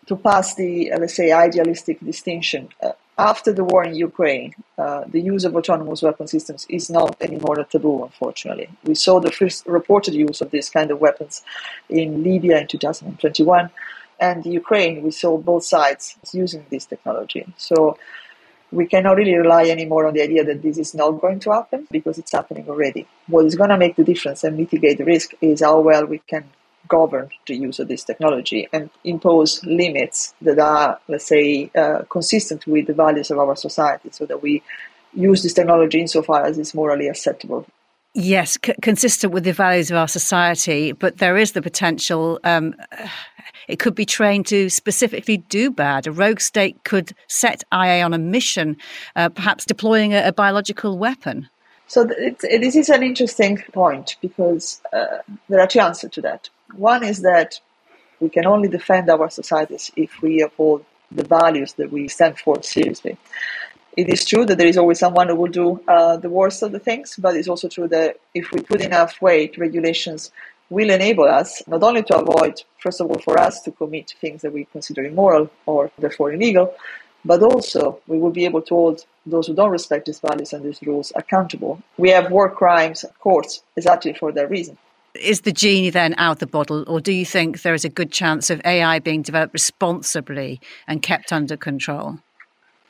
to 0.06 0.16
pass 0.16 0.56
the 0.56 0.92
uh, 0.92 1.00
let's 1.00 1.16
say 1.16 1.32
idealistic 1.32 2.00
distinction 2.00 2.70
uh, 2.82 2.92
after 3.18 3.54
the 3.54 3.64
war 3.64 3.84
in 3.84 3.96
ukraine 3.96 4.54
uh, 4.78 5.04
the 5.08 5.22
use 5.22 5.44
of 5.44 5.56
autonomous 5.56 6.02
weapon 6.02 6.28
systems 6.28 6.66
is 6.70 6.90
not 6.90 7.16
anymore 7.22 7.60
a 7.60 7.64
taboo 7.66 8.04
unfortunately 8.04 8.70
we 8.84 8.96
saw 8.96 9.20
the 9.20 9.32
first 9.32 9.66
reported 9.68 10.14
use 10.14 10.42
of 10.42 10.52
this 10.52 10.70
kind 10.70 10.90
of 10.92 11.00
weapons 11.00 11.44
in 11.90 12.24
libya 12.24 12.60
in 12.60 12.68
2021 12.68 13.70
and 14.20 14.46
ukraine 14.46 15.04
we 15.04 15.12
saw 15.12 15.38
both 15.38 15.64
sides 15.64 16.16
using 16.34 16.66
this 16.70 16.86
technology 16.86 17.46
so 17.58 17.98
we 18.74 18.88
cannot 18.88 19.18
really 19.18 19.36
rely 19.36 19.66
anymore 19.66 20.08
on 20.08 20.14
the 20.14 20.22
idea 20.22 20.44
that 20.44 20.64
this 20.64 20.78
is 20.78 20.96
not 20.96 21.12
going 21.22 21.40
to 21.40 21.52
happen 21.52 21.88
because 21.92 22.18
it's 22.18 22.32
happening 22.32 22.68
already. 22.68 23.08
What 23.28 23.46
is 23.46 23.56
going 23.56 23.70
to 23.70 23.78
make 23.78 23.96
the 23.96 24.04
difference 24.04 24.44
and 24.44 24.58
mitigate 24.58 24.98
the 24.98 25.06
risk 25.06 25.34
is 25.42 25.62
how 25.62 25.80
well 25.80 26.06
we 26.06 26.18
can 26.18 26.46
govern 26.88 27.30
the 27.48 27.56
use 27.56 27.80
of 27.80 27.88
this 27.88 28.04
technology 28.04 28.68
and 28.74 28.90
impose 29.04 29.64
limits 29.64 30.34
that 30.42 30.60
are, 30.60 31.00
let's 31.08 31.26
say, 31.26 31.72
uh, 31.76 32.04
consistent 32.10 32.66
with 32.68 32.88
the 32.88 32.94
values 32.94 33.32
of 33.32 33.40
our 33.40 33.56
society 33.56 34.10
so 34.12 34.26
that 34.26 34.42
we 34.42 34.62
use 35.14 35.44
this 35.44 35.54
technology 35.54 36.02
insofar 36.02 36.46
as 36.46 36.58
it's 36.58 36.74
morally 36.74 37.08
acceptable. 37.08 37.66
Yes, 38.16 38.60
c- 38.64 38.76
consistent 38.82 39.34
with 39.34 39.44
the 39.44 39.54
values 39.54 39.90
of 39.90 39.98
our 39.98 40.08
society, 40.08 40.92
but 40.92 41.18
there 41.18 41.36
is 41.36 41.54
the 41.54 41.64
potential. 41.64 42.40
Um, 42.44 42.76
it 43.68 43.80
could 43.80 43.96
be 43.96 44.06
trained 44.06 44.46
to 44.48 44.70
specifically 44.70 45.38
do 45.38 45.72
bad. 45.72 46.06
A 46.06 46.12
rogue 46.12 46.40
state 46.40 46.84
could 46.84 47.14
set 47.28 47.64
IA 47.74 48.04
on 48.04 48.14
a 48.14 48.20
mission, 48.20 48.78
uh, 49.16 49.30
perhaps 49.30 49.66
deploying 49.66 50.14
a, 50.14 50.28
a 50.28 50.32
biological 50.32 51.00
weapon. 51.00 51.50
So 51.88 52.08
it, 52.18 52.38
it, 52.44 52.62
this 52.62 52.76
is 52.76 52.90
an 52.90 53.04
interesting 53.04 53.58
point 53.72 54.18
because 54.22 54.82
uh, 54.94 55.20
there 55.50 55.60
are 55.60 55.68
two 55.68 55.80
answers 55.80 56.12
to 56.12 56.22
that. 56.22 56.50
One 56.76 57.04
is 57.04 57.22
that 57.22 57.60
we 58.20 58.30
can 58.30 58.46
only 58.46 58.70
defend 58.70 59.10
our 59.10 59.30
societies 59.30 59.92
if 59.96 60.22
we 60.22 60.42
uphold 60.42 60.86
the 61.12 61.24
values 61.24 61.74
that 61.74 61.92
we 61.92 62.08
stand 62.08 62.40
for 62.40 62.62
seriously. 62.64 63.18
It 63.96 64.10
is 64.10 64.26
true 64.26 64.46
that 64.46 64.58
there 64.58 64.68
is 64.68 64.78
always 64.78 64.98
someone 64.98 65.28
who 65.28 65.36
will 65.36 65.52
do 65.52 65.84
uh, 65.88 66.18
the 66.18 66.30
worst 66.30 66.64
of 66.64 66.72
the 66.72 66.80
things, 66.80 67.16
but 67.18 67.36
it's 67.36 67.48
also 67.48 67.68
true 67.70 67.88
that 67.90 68.18
if 68.34 68.52
we 68.52 68.62
put 68.62 68.82
enough 68.82 69.22
weight, 69.22 69.58
regulations 69.58 70.32
will 70.70 70.90
enable 70.90 71.26
us 71.26 71.62
not 71.68 71.84
only 71.84 72.02
to 72.04 72.18
avoid, 72.18 72.64
first 72.80 73.00
of 73.02 73.12
all, 73.12 73.20
for 73.20 73.38
us 73.38 73.62
to 73.62 73.72
commit 73.72 74.16
things 74.20 74.42
that 74.42 74.52
we 74.52 74.66
consider 74.66 75.04
immoral 75.04 75.50
or 75.68 75.92
therefore 76.00 76.34
illegal, 76.34 76.74
but 77.24 77.44
also 77.44 78.00
we 78.08 78.18
will 78.18 78.32
be 78.32 78.46
able 78.46 78.64
to 78.64 78.74
hold 78.74 79.06
those 79.28 79.46
who 79.46 79.54
don't 79.54 79.70
respect 79.70 80.08
these 80.08 80.20
values 80.20 80.54
and 80.54 80.66
these 80.66 80.82
rules 80.82 81.14
accountable. 81.16 81.80
We 81.98 82.10
have 82.10 82.32
war 82.32 82.50
crimes 82.50 83.06
courts 83.20 83.62
exactly 83.76 84.14
for 84.14 84.32
that 84.32 84.50
reason 84.50 84.78
is 85.16 85.42
the 85.42 85.52
genie 85.52 85.90
then 85.90 86.16
out 86.18 86.34
of 86.34 86.40
the 86.40 86.48
bottle, 86.48 86.84
or 86.88 87.00
do 87.00 87.12
you 87.12 87.26
think 87.26 87.62
there 87.62 87.74
is 87.74 87.86
a 87.86 87.90
good 87.90 88.12
chance 88.12 88.50
of 88.50 88.62
AI 88.66 89.00
being 89.00 89.22
developed 89.22 89.54
responsibly 89.54 90.60
and 90.88 91.02
kept 91.02 91.32
under 91.32 91.58
control? 91.58 92.20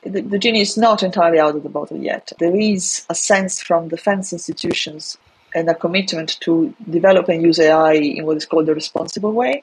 The, 0.02 0.20
the 0.20 0.38
genie 0.38 0.60
is 0.60 0.76
not 0.76 1.02
entirely 1.02 1.38
out 1.38 1.56
of 1.56 1.62
the 1.62 1.68
bottle 1.68 1.98
yet. 1.98 2.32
There 2.38 2.54
is 2.54 3.06
a 3.08 3.14
sense 3.14 3.62
from 3.62 3.88
defense 3.88 4.32
institutions 4.32 5.16
and 5.54 5.68
a 5.68 5.74
commitment 5.74 6.40
to 6.40 6.74
develop 6.90 7.28
and 7.28 7.42
use 7.42 7.58
AI 7.58 7.94
in 7.94 8.26
what 8.26 8.36
is 8.36 8.46
called 8.46 8.66
the 8.66 8.74
responsible 8.74 9.32
way. 9.32 9.62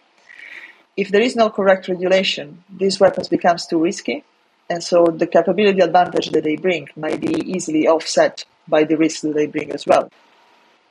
If 0.98 1.10
there 1.10 1.22
is 1.22 1.36
no 1.36 1.50
correct 1.50 1.88
regulation, 1.88 2.64
these 2.70 3.00
weapons 3.00 3.28
becomes 3.28 3.66
too 3.66 3.82
risky, 3.82 4.24
and 4.70 4.84
so 4.84 5.06
the 5.06 5.28
capability 5.28 5.80
advantage 5.80 6.30
that 6.32 6.44
they 6.44 6.56
bring 6.56 6.90
might 6.96 7.20
be 7.20 7.34
easily 7.50 7.88
offset 7.88 8.46
by 8.68 8.84
the 8.84 8.98
risks 8.98 9.22
that 9.22 9.36
they 9.36 9.48
bring 9.48 9.72
as 9.72 9.86
well. 9.86 10.10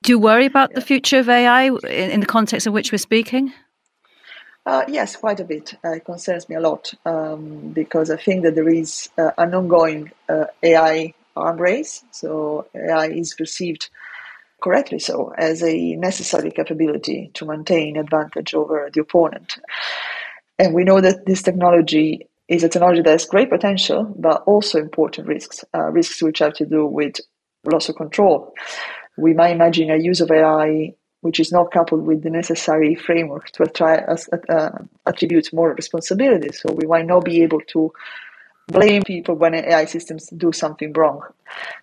Do 0.03 0.13
you 0.13 0.19
worry 0.19 0.47
about 0.47 0.73
the 0.73 0.81
future 0.81 1.19
of 1.19 1.29
AI 1.29 1.65
in, 1.65 2.11
in 2.11 2.21
the 2.21 2.27
context 2.27 2.67
of 2.67 2.73
which 2.73 2.91
we're 2.91 2.99
speaking? 2.99 3.53
Uh, 4.65 4.85
yes, 4.89 5.17
quite 5.17 5.41
a 5.41 5.45
bit. 5.45 5.75
Uh, 5.85 5.93
it 5.93 6.05
concerns 6.05 6.49
me 6.49 6.57
a 6.57 6.61
lot 6.61 6.95
um, 7.05 7.71
because 7.73 8.11
I 8.11 8.17
think 8.17 8.43
that 8.45 8.55
there 8.55 8.69
is 8.69 9.11
uh, 9.19 9.33
an 9.37 9.55
ongoing 9.55 10.11
uh, 10.29 10.47
AI 10.63 11.13
arm 11.37 11.59
race. 11.59 12.03
So 12.13 12.67
AI 12.75 13.09
is 13.09 13.35
perceived 13.35 13.91
correctly 14.63 14.99
so 14.99 15.33
as 15.39 15.63
a 15.63 15.97
necessary 15.97 16.51
capability 16.51 17.31
to 17.35 17.47
maintain 17.47 17.97
advantage 17.97 18.55
over 18.55 18.91
the 18.93 19.01
opponent. 19.01 19.59
And 20.59 20.75
we 20.75 20.85
know 20.85 21.01
that 21.01 21.27
this 21.27 21.43
technology 21.43 22.27
is 22.49 22.65
a 22.65 22.69
technology 22.69 23.03
that 23.03 23.11
has 23.11 23.27
great 23.27 23.51
potential, 23.51 24.15
but 24.19 24.43
also 24.45 24.79
important 24.79 25.29
risks, 25.29 25.65
uh, 25.75 25.91
risks 25.91 26.23
which 26.23 26.41
have 26.41 26.55
to 26.55 26.67
do 26.67 26.87
with 26.87 27.17
loss 27.65 27.89
of 27.89 27.97
control 27.97 28.55
we 29.21 29.35
might 29.35 29.53
imagine 29.53 29.91
a 29.91 29.97
use 29.97 30.21
of 30.21 30.31
AI 30.31 30.95
which 31.21 31.39
is 31.39 31.53
not 31.53 31.71
coupled 31.71 32.07
with 32.07 32.23
the 32.23 32.31
necessary 32.31 32.95
framework 32.95 33.51
to 33.51 33.63
attri- 33.63 34.27
uh, 34.49 34.71
attribute 35.07 35.53
more 35.53 35.75
responsibility. 35.75 36.51
So 36.53 36.73
we 36.73 36.87
might 36.87 37.07
not 37.07 37.25
be 37.25 37.43
able 37.43 37.61
to 37.73 37.93
blame 38.69 39.03
people 39.03 39.35
when 39.35 39.55
AI 39.55 39.85
systems 39.85 40.29
do 40.29 40.53
something 40.53 40.93
wrong. 40.93 41.23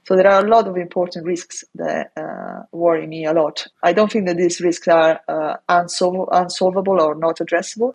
So 0.06 0.16
there 0.16 0.28
are 0.28 0.44
a 0.44 0.50
lot 0.50 0.68
of 0.68 0.78
important 0.78 1.26
risks 1.26 1.64
that 1.76 2.12
uh, 2.16 2.64
worry 2.72 3.06
me 3.06 3.26
a 3.26 3.34
lot. 3.34 3.68
I 3.84 3.94
don't 3.94 4.12
think 4.12 4.26
that 4.28 4.38
these 4.38 4.62
risks 4.62 4.88
are 4.88 5.20
uh, 5.28 5.58
unsol- 5.70 6.30
unsolvable 6.32 7.00
or 7.02 7.14
not 7.14 7.38
addressable, 7.38 7.94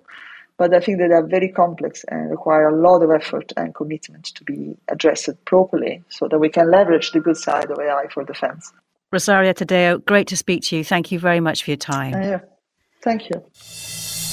but 0.58 0.74
I 0.74 0.80
think 0.80 0.98
that 0.98 1.08
they're 1.08 1.26
very 1.26 1.48
complex 1.48 2.04
and 2.08 2.30
require 2.30 2.68
a 2.68 2.76
lot 2.76 3.02
of 3.02 3.10
effort 3.10 3.52
and 3.56 3.74
commitment 3.74 4.26
to 4.26 4.44
be 4.44 4.76
addressed 4.88 5.44
properly 5.44 6.04
so 6.08 6.28
that 6.28 6.38
we 6.38 6.50
can 6.50 6.70
leverage 6.70 7.10
the 7.12 7.20
good 7.20 7.38
side 7.38 7.70
of 7.70 7.78
AI 7.80 8.06
for 8.12 8.22
defense. 8.24 8.72
Rosaria 9.12 9.54
Taddeo, 9.54 10.04
great 10.04 10.26
to 10.28 10.36
speak 10.36 10.62
to 10.64 10.76
you. 10.76 10.84
Thank 10.84 11.12
you 11.12 11.18
very 11.18 11.40
much 11.40 11.64
for 11.64 11.70
your 11.70 11.76
time. 11.76 12.14
Uh, 12.14 12.18
yeah. 12.18 12.38
Thank 13.02 13.28
you. 13.28 13.42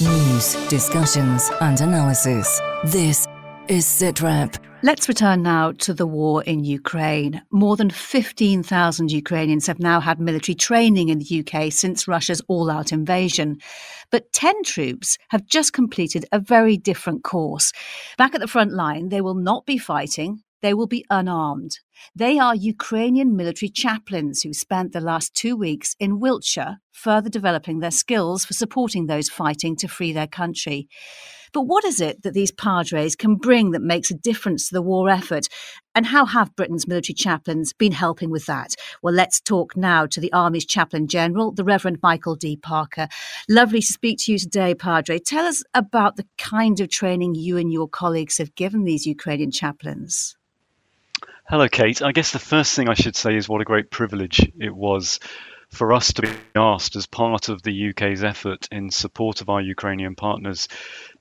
News, 0.01 0.55
discussions, 0.69 1.49
and 1.59 1.81
analysis. 1.81 2.61
This 2.85 3.27
is 3.67 3.85
SITREP. 3.85 4.57
Let's 4.81 5.09
return 5.09 5.43
now 5.43 5.73
to 5.73 5.93
the 5.93 6.07
war 6.07 6.41
in 6.43 6.63
Ukraine. 6.63 7.41
More 7.51 7.75
than 7.75 7.89
15,000 7.89 9.11
Ukrainians 9.11 9.67
have 9.67 9.79
now 9.79 9.99
had 9.99 10.21
military 10.21 10.55
training 10.55 11.09
in 11.09 11.19
the 11.19 11.43
UK 11.45 11.69
since 11.69 12.07
Russia's 12.07 12.41
all 12.47 12.71
out 12.71 12.93
invasion. 12.93 13.57
But 14.09 14.31
10 14.31 14.63
troops 14.63 15.17
have 15.31 15.45
just 15.45 15.73
completed 15.73 16.25
a 16.31 16.39
very 16.39 16.77
different 16.77 17.25
course. 17.25 17.73
Back 18.17 18.33
at 18.33 18.39
the 18.39 18.47
front 18.47 18.71
line, 18.71 19.09
they 19.09 19.19
will 19.19 19.35
not 19.35 19.65
be 19.65 19.77
fighting, 19.77 20.43
they 20.61 20.73
will 20.73 20.87
be 20.87 21.05
unarmed. 21.09 21.79
They 22.15 22.39
are 22.39 22.55
Ukrainian 22.55 23.35
military 23.35 23.69
chaplains 23.69 24.41
who 24.41 24.53
spent 24.53 24.91
the 24.91 25.01
last 25.01 25.33
two 25.33 25.55
weeks 25.55 25.95
in 25.99 26.19
Wiltshire, 26.19 26.77
further 26.91 27.29
developing 27.29 27.79
their 27.79 27.91
skills 27.91 28.45
for 28.45 28.53
supporting 28.53 29.05
those 29.05 29.29
fighting 29.29 29.75
to 29.77 29.87
free 29.87 30.13
their 30.13 30.27
country. 30.27 30.87
But 31.51 31.63
what 31.63 31.83
is 31.83 31.99
it 31.99 32.21
that 32.23 32.33
these 32.33 32.51
padres 32.51 33.15
can 33.15 33.35
bring 33.35 33.71
that 33.71 33.81
makes 33.81 34.11
a 34.11 34.15
difference 34.15 34.69
to 34.69 34.75
the 34.75 34.81
war 34.81 35.09
effort? 35.09 35.47
And 35.95 36.05
how 36.05 36.25
have 36.25 36.55
Britain's 36.55 36.87
military 36.87 37.15
chaplains 37.15 37.73
been 37.73 37.91
helping 37.91 38.29
with 38.29 38.45
that? 38.45 38.75
Well, 39.01 39.13
let's 39.13 39.41
talk 39.41 39.75
now 39.75 40.05
to 40.05 40.19
the 40.19 40.31
Army's 40.31 40.65
Chaplain 40.65 41.07
General, 41.07 41.51
the 41.51 41.63
Reverend 41.63 41.99
Michael 42.03 42.35
D. 42.35 42.55
Parker. 42.55 43.07
Lovely 43.49 43.81
to 43.81 43.87
speak 43.87 44.19
to 44.21 44.33
you 44.33 44.37
today, 44.37 44.75
Padre. 44.75 45.19
Tell 45.19 45.45
us 45.45 45.63
about 45.73 46.15
the 46.15 46.27
kind 46.37 46.79
of 46.79 46.89
training 46.89 47.35
you 47.35 47.57
and 47.57 47.73
your 47.73 47.87
colleagues 47.87 48.37
have 48.37 48.55
given 48.55 48.83
these 48.83 49.07
Ukrainian 49.07 49.51
chaplains. 49.51 50.35
Hello, 51.51 51.67
Kate. 51.67 52.03
I 52.03 52.11
guess 52.11 52.31
the 52.31 52.37
first 52.37 52.75
thing 52.75 52.89
I 52.89 52.93
should 52.93 53.15
say 53.15 53.35
is 53.35 53.49
what 53.49 53.59
a 53.59 53.65
great 53.65 53.89
privilege 53.89 54.39
it 54.59 54.69
was 54.69 55.19
for 55.69 55.93
us 55.93 56.13
to 56.13 56.21
be 56.21 56.29
asked 56.55 56.95
as 56.95 57.07
part 57.07 57.49
of 57.49 57.63
the 57.63 57.89
UK's 57.89 58.23
effort 58.23 58.67
in 58.71 58.91
support 58.91 59.41
of 59.41 59.49
our 59.49 59.59
Ukrainian 59.59 60.13
partners 60.13 60.67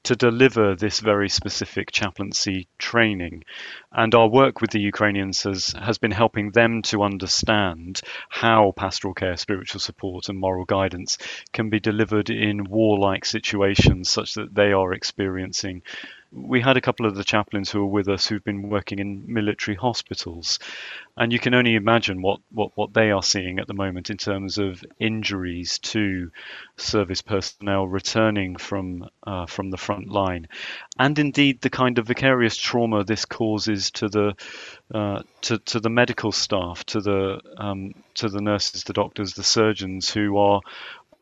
to 0.03 0.17
deliver 0.17 0.75
this 0.75 1.01
very 1.01 1.31
specific 1.31 1.93
chaplaincy 1.93 2.69
training. 2.79 3.45
And 3.91 4.15
our 4.15 4.29
work 4.29 4.61
with 4.61 4.69
the 4.69 4.81
Ukrainians 4.81 5.45
has, 5.45 5.69
has 5.69 5.97
been 5.97 6.11
helping 6.11 6.51
them 6.51 6.83
to 6.83 7.05
understand 7.05 8.03
how 8.29 8.75
pastoral 8.77 9.15
care, 9.15 9.39
spiritual 9.39 9.81
support, 9.81 10.29
and 10.29 10.39
moral 10.39 10.67
guidance 10.67 11.17
can 11.55 11.71
be 11.71 11.81
delivered 11.81 12.29
in 12.29 12.65
warlike 12.65 13.25
situations 13.25 14.11
such 14.11 14.35
that 14.35 14.55
they 14.55 14.73
are 14.73 14.93
experiencing 14.93 15.81
we 16.31 16.61
had 16.61 16.77
a 16.77 16.81
couple 16.81 17.07
of 17.07 17.15
the 17.15 17.25
chaplains 17.25 17.71
who 17.71 17.81
were 17.81 17.93
with 17.93 18.09
us 18.09 18.27
who've 18.27 18.45
been 18.45 18.69
working 18.69 18.99
in 18.99 19.25
military 19.33 19.75
hospitals, 19.77 20.59
and 21.17 21.33
you 21.33 21.39
can 21.39 21.55
only 21.55 21.75
imagine 21.75 22.21
what, 22.21 22.41
what, 22.51 22.71
what 22.75 22.93
they 22.93 23.11
are 23.11 23.23
seeing 23.23 23.59
at 23.59 23.67
the 23.67 23.75
moment 23.75 24.11
in 24.11 24.17
terms 24.17 24.59
of 24.59 24.85
injuries 25.01 25.79
to 25.79 26.31
service 26.77 27.23
personnel 27.23 27.87
returning 27.87 28.57
from 28.57 29.09
uh, 29.27 29.47
from 29.47 29.71
the 29.71 29.77
front 29.77 30.09
line, 30.09 30.49
and 30.99 31.19
indeed 31.19 31.61
the 31.61 31.71
kind 31.71 31.99
of 31.99 32.07
vicarious 32.07 32.57
trauma 32.57 33.05
this 33.05 33.25
causes 33.25 33.91
to 33.93 34.09
the 34.09 34.35
uh, 34.95 35.23
to, 35.43 35.59
to 35.59 35.81
the 35.81 35.91
medical 35.91 36.33
staff, 36.33 36.85
to 36.85 37.01
the 37.01 37.41
um, 37.57 37.95
to 38.15 38.29
the 38.29 38.41
nurses, 38.41 38.85
the 38.85 38.93
doctors, 38.93 39.35
the 39.35 39.43
surgeons 39.43 40.11
who 40.11 40.37
are 40.37 40.61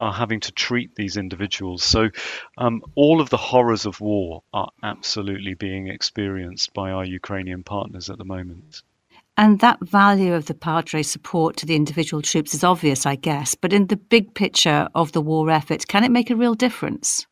are 0.00 0.12
having 0.12 0.40
to 0.40 0.52
treat 0.52 0.94
these 0.94 1.16
individuals. 1.16 1.82
So, 1.82 2.10
um, 2.58 2.82
all 2.94 3.20
of 3.20 3.30
the 3.30 3.36
horrors 3.36 3.86
of 3.86 4.00
war 4.00 4.42
are 4.52 4.70
absolutely 4.82 5.54
being 5.54 5.88
experienced 5.88 6.74
by 6.74 6.90
our 6.90 7.04
Ukrainian 7.04 7.62
partners 7.62 8.10
at 8.10 8.18
the 8.18 8.24
moment. 8.24 8.82
And 9.38 9.60
that 9.60 9.80
value 9.80 10.32
of 10.32 10.46
the 10.46 10.54
Padre 10.54 11.02
support 11.02 11.58
to 11.58 11.66
the 11.66 11.76
individual 11.76 12.22
troops 12.22 12.54
is 12.54 12.64
obvious, 12.64 13.04
I 13.04 13.16
guess. 13.16 13.54
But 13.54 13.72
in 13.72 13.86
the 13.86 13.96
big 13.96 14.34
picture 14.34 14.88
of 14.94 15.12
the 15.12 15.20
war 15.20 15.50
effort, 15.50 15.86
can 15.86 16.04
it 16.04 16.10
make 16.10 16.30
a 16.30 16.36
real 16.36 16.54
difference? 16.54 17.26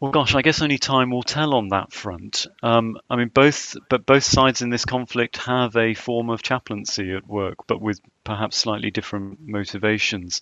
Well, 0.00 0.12
gosh, 0.12 0.34
I 0.34 0.42
guess 0.42 0.60
only 0.60 0.76
time 0.76 1.10
will 1.10 1.22
tell 1.22 1.54
on 1.54 1.68
that 1.68 1.90
front. 1.90 2.46
Um, 2.62 2.98
I 3.08 3.16
mean, 3.16 3.28
both 3.28 3.74
but 3.88 4.04
both 4.04 4.24
sides 4.24 4.60
in 4.60 4.68
this 4.68 4.84
conflict 4.84 5.38
have 5.38 5.76
a 5.76 5.94
form 5.94 6.28
of 6.28 6.42
chaplaincy 6.42 7.14
at 7.14 7.26
work, 7.26 7.66
but 7.66 7.80
with 7.80 8.00
perhaps 8.24 8.56
slightly 8.56 8.90
different 8.90 9.38
motivations. 9.40 10.40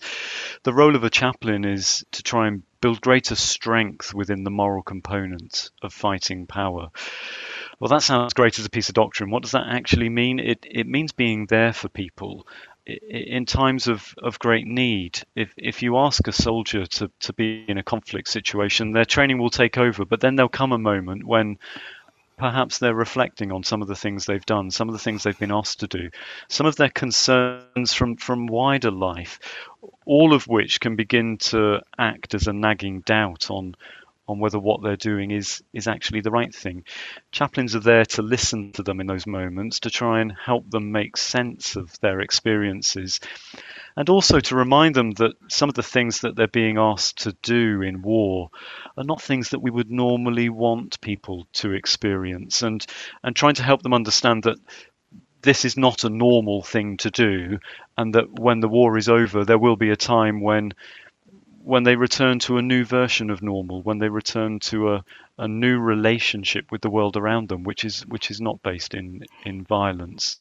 The 0.63 0.73
role 0.73 0.95
of 0.95 1.03
a 1.03 1.09
chaplain 1.09 1.65
is 1.65 2.03
to 2.11 2.23
try 2.23 2.47
and 2.47 2.63
build 2.81 3.01
greater 3.01 3.35
strength 3.35 4.13
within 4.13 4.43
the 4.43 4.49
moral 4.49 4.83
component 4.83 5.69
of 5.81 5.93
fighting 5.93 6.47
power. 6.47 6.89
Well, 7.79 7.89
that 7.89 8.03
sounds 8.03 8.33
great 8.33 8.59
as 8.59 8.65
a 8.65 8.69
piece 8.69 8.89
of 8.89 8.95
doctrine. 8.95 9.29
What 9.29 9.43
does 9.43 9.51
that 9.51 9.67
actually 9.67 10.09
mean? 10.09 10.39
It 10.39 10.65
it 10.69 10.87
means 10.87 11.11
being 11.11 11.45
there 11.47 11.73
for 11.73 11.89
people 11.89 12.47
in 12.85 13.45
times 13.45 13.87
of, 13.87 14.13
of 14.21 14.39
great 14.39 14.67
need, 14.67 15.21
if, 15.35 15.53
if 15.57 15.81
you 15.81 15.97
ask 15.97 16.27
a 16.27 16.33
soldier 16.33 16.85
to, 16.85 17.09
to 17.21 17.33
be 17.33 17.65
in 17.67 17.77
a 17.77 17.83
conflict 17.83 18.27
situation, 18.27 18.91
their 18.91 19.05
training 19.05 19.37
will 19.37 19.49
take 19.49 19.77
over, 19.77 20.03
but 20.03 20.19
then 20.19 20.35
there'll 20.35 20.49
come 20.49 20.73
a 20.73 20.77
moment 20.77 21.25
when 21.25 21.57
perhaps 22.43 22.77
they're 22.77 22.93
reflecting 22.93 23.53
on 23.53 23.63
some 23.63 23.81
of 23.81 23.87
the 23.87 23.95
things 23.95 24.25
they've 24.25 24.45
done, 24.45 24.69
some 24.69 24.89
of 24.89 24.93
the 24.93 24.99
things 24.99 25.23
they've 25.23 25.39
been 25.39 25.49
asked 25.49 25.79
to 25.79 25.87
do, 25.87 26.09
some 26.49 26.65
of 26.65 26.75
their 26.75 26.89
concerns 26.89 27.93
from, 27.93 28.17
from 28.17 28.47
wider 28.47 28.91
life, 28.91 29.39
all 30.05 30.33
of 30.33 30.45
which 30.45 30.81
can 30.81 30.97
begin 30.97 31.37
to 31.37 31.79
act 31.97 32.35
as 32.35 32.47
a 32.47 32.51
nagging 32.51 32.99
doubt 32.99 33.49
on 33.49 33.75
on 34.27 34.39
whether 34.39 34.59
what 34.59 34.81
they're 34.81 34.97
doing 34.97 35.31
is 35.31 35.63
is 35.73 35.87
actually 35.87 36.19
the 36.19 36.31
right 36.31 36.53
thing. 36.53 36.83
Chaplains 37.31 37.75
are 37.75 37.81
there 37.81 38.05
to 38.05 38.21
listen 38.21 38.73
to 38.73 38.83
them 38.83 38.99
in 38.99 39.07
those 39.07 39.27
moments, 39.27 39.81
to 39.81 39.89
try 39.89 40.19
and 40.19 40.33
help 40.45 40.69
them 40.69 40.91
make 40.91 41.15
sense 41.15 41.77
of 41.77 41.97
their 42.01 42.19
experiences, 42.19 43.21
and 43.95 44.09
also 44.09 44.39
to 44.39 44.55
remind 44.55 44.95
them 44.95 45.11
that 45.11 45.33
some 45.49 45.69
of 45.69 45.75
the 45.75 45.83
things 45.83 46.21
that 46.21 46.35
they're 46.35 46.47
being 46.47 46.77
asked 46.77 47.23
to 47.23 47.35
do 47.43 47.81
in 47.81 48.01
war 48.01 48.49
are 48.97 49.03
not 49.03 49.21
things 49.21 49.49
that 49.49 49.59
we 49.59 49.71
would 49.71 49.91
normally 49.91 50.49
want 50.49 50.99
people 51.01 51.47
to 51.53 51.73
experience, 51.73 52.61
and 52.61 52.85
and 53.23 53.35
trying 53.35 53.55
to 53.55 53.63
help 53.63 53.81
them 53.81 53.93
understand 53.93 54.43
that 54.43 54.57
this 55.41 55.65
is 55.65 55.77
not 55.77 56.03
a 56.05 56.09
normal 56.09 56.63
thing 56.63 56.97
to 56.97 57.11
do, 57.11 57.59
and 57.97 58.15
that 58.15 58.39
when 58.39 58.61
the 58.61 58.69
war 58.69 58.97
is 58.97 59.09
over, 59.09 59.43
there 59.43 59.59
will 59.59 59.75
be 59.75 59.91
a 59.91 59.95
time 59.95 60.41
when 60.41 60.73
when 61.63 61.83
they 61.83 61.95
return 61.95 62.39
to 62.39 62.57
a 62.57 62.61
new 62.61 62.83
version 62.83 63.29
of 63.29 63.41
normal, 63.41 63.81
when 63.81 63.97
they 63.97 64.09
return 64.09 64.59
to 64.59 64.93
a, 64.93 65.05
a 65.37 65.47
new 65.47 65.79
relationship 65.79 66.65
with 66.71 66.81
the 66.81 66.89
world 66.89 67.15
around 67.15 67.47
them, 67.47 67.63
which 67.63 67.85
is 67.85 68.05
which 68.07 68.31
is 68.31 68.41
not 68.41 68.61
based 68.63 68.93
in 68.93 69.23
in 69.45 69.63
violence. 69.63 70.39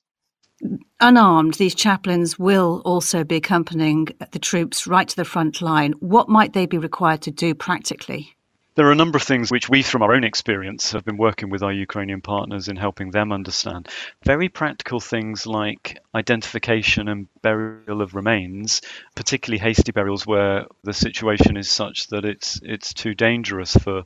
Unarmed, 1.03 1.55
these 1.55 1.75
chaplains 1.75 2.39
will 2.39 2.81
also 2.85 3.25
be 3.25 3.35
accompanying 3.35 4.07
the 4.31 4.39
troops 4.39 4.87
right 4.87 5.09
to 5.09 5.17
the 5.17 5.25
front 5.25 5.61
line. 5.61 5.95
What 5.99 6.29
might 6.29 6.53
they 6.53 6.65
be 6.65 6.79
required 6.79 7.23
to 7.23 7.33
do 7.33 7.57
practically? 7.57 8.37
There 8.77 8.87
are 8.87 8.93
a 8.93 8.95
number 8.97 9.17
of 9.17 9.25
things 9.25 9.51
which 9.51 9.69
we, 9.69 9.83
from 9.83 10.03
our 10.03 10.15
own 10.15 10.23
experience, 10.23 10.93
have 10.93 11.05
been 11.05 11.17
working 11.17 11.51
with 11.51 11.65
our 11.65 11.73
Ukrainian 11.73 12.21
partners 12.21 12.69
in 12.69 12.77
helping 12.77 13.11
them 13.11 13.33
understand. 13.33 13.89
Very 14.25 14.49
practical 14.49 15.01
things 15.01 15.45
like 15.45 15.99
identification 16.15 17.09
and 17.09 17.27
burial 17.43 18.01
of 18.01 18.15
remains, 18.15 18.81
particularly 19.17 19.59
hasty 19.59 19.91
burials 19.91 20.25
where 20.25 20.67
the 20.85 20.95
situation 20.95 21.57
is 21.57 21.69
such 21.69 22.07
that 22.11 22.25
it's 22.25 22.61
it's 22.63 22.95
too 22.95 23.15
dangerous 23.15 23.75
for 23.75 24.05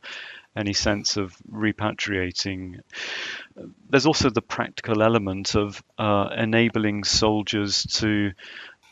any 0.57 0.73
sense 0.73 1.19
of 1.19 1.37
repatriating. 1.53 2.81
There's 3.89 4.07
also 4.07 4.31
the 4.31 4.43
practical 4.43 5.03
element 5.03 5.55
of 5.55 5.83
uh, 5.99 6.29
enabling 6.37 7.05
soldiers 7.05 7.85
to 8.01 8.33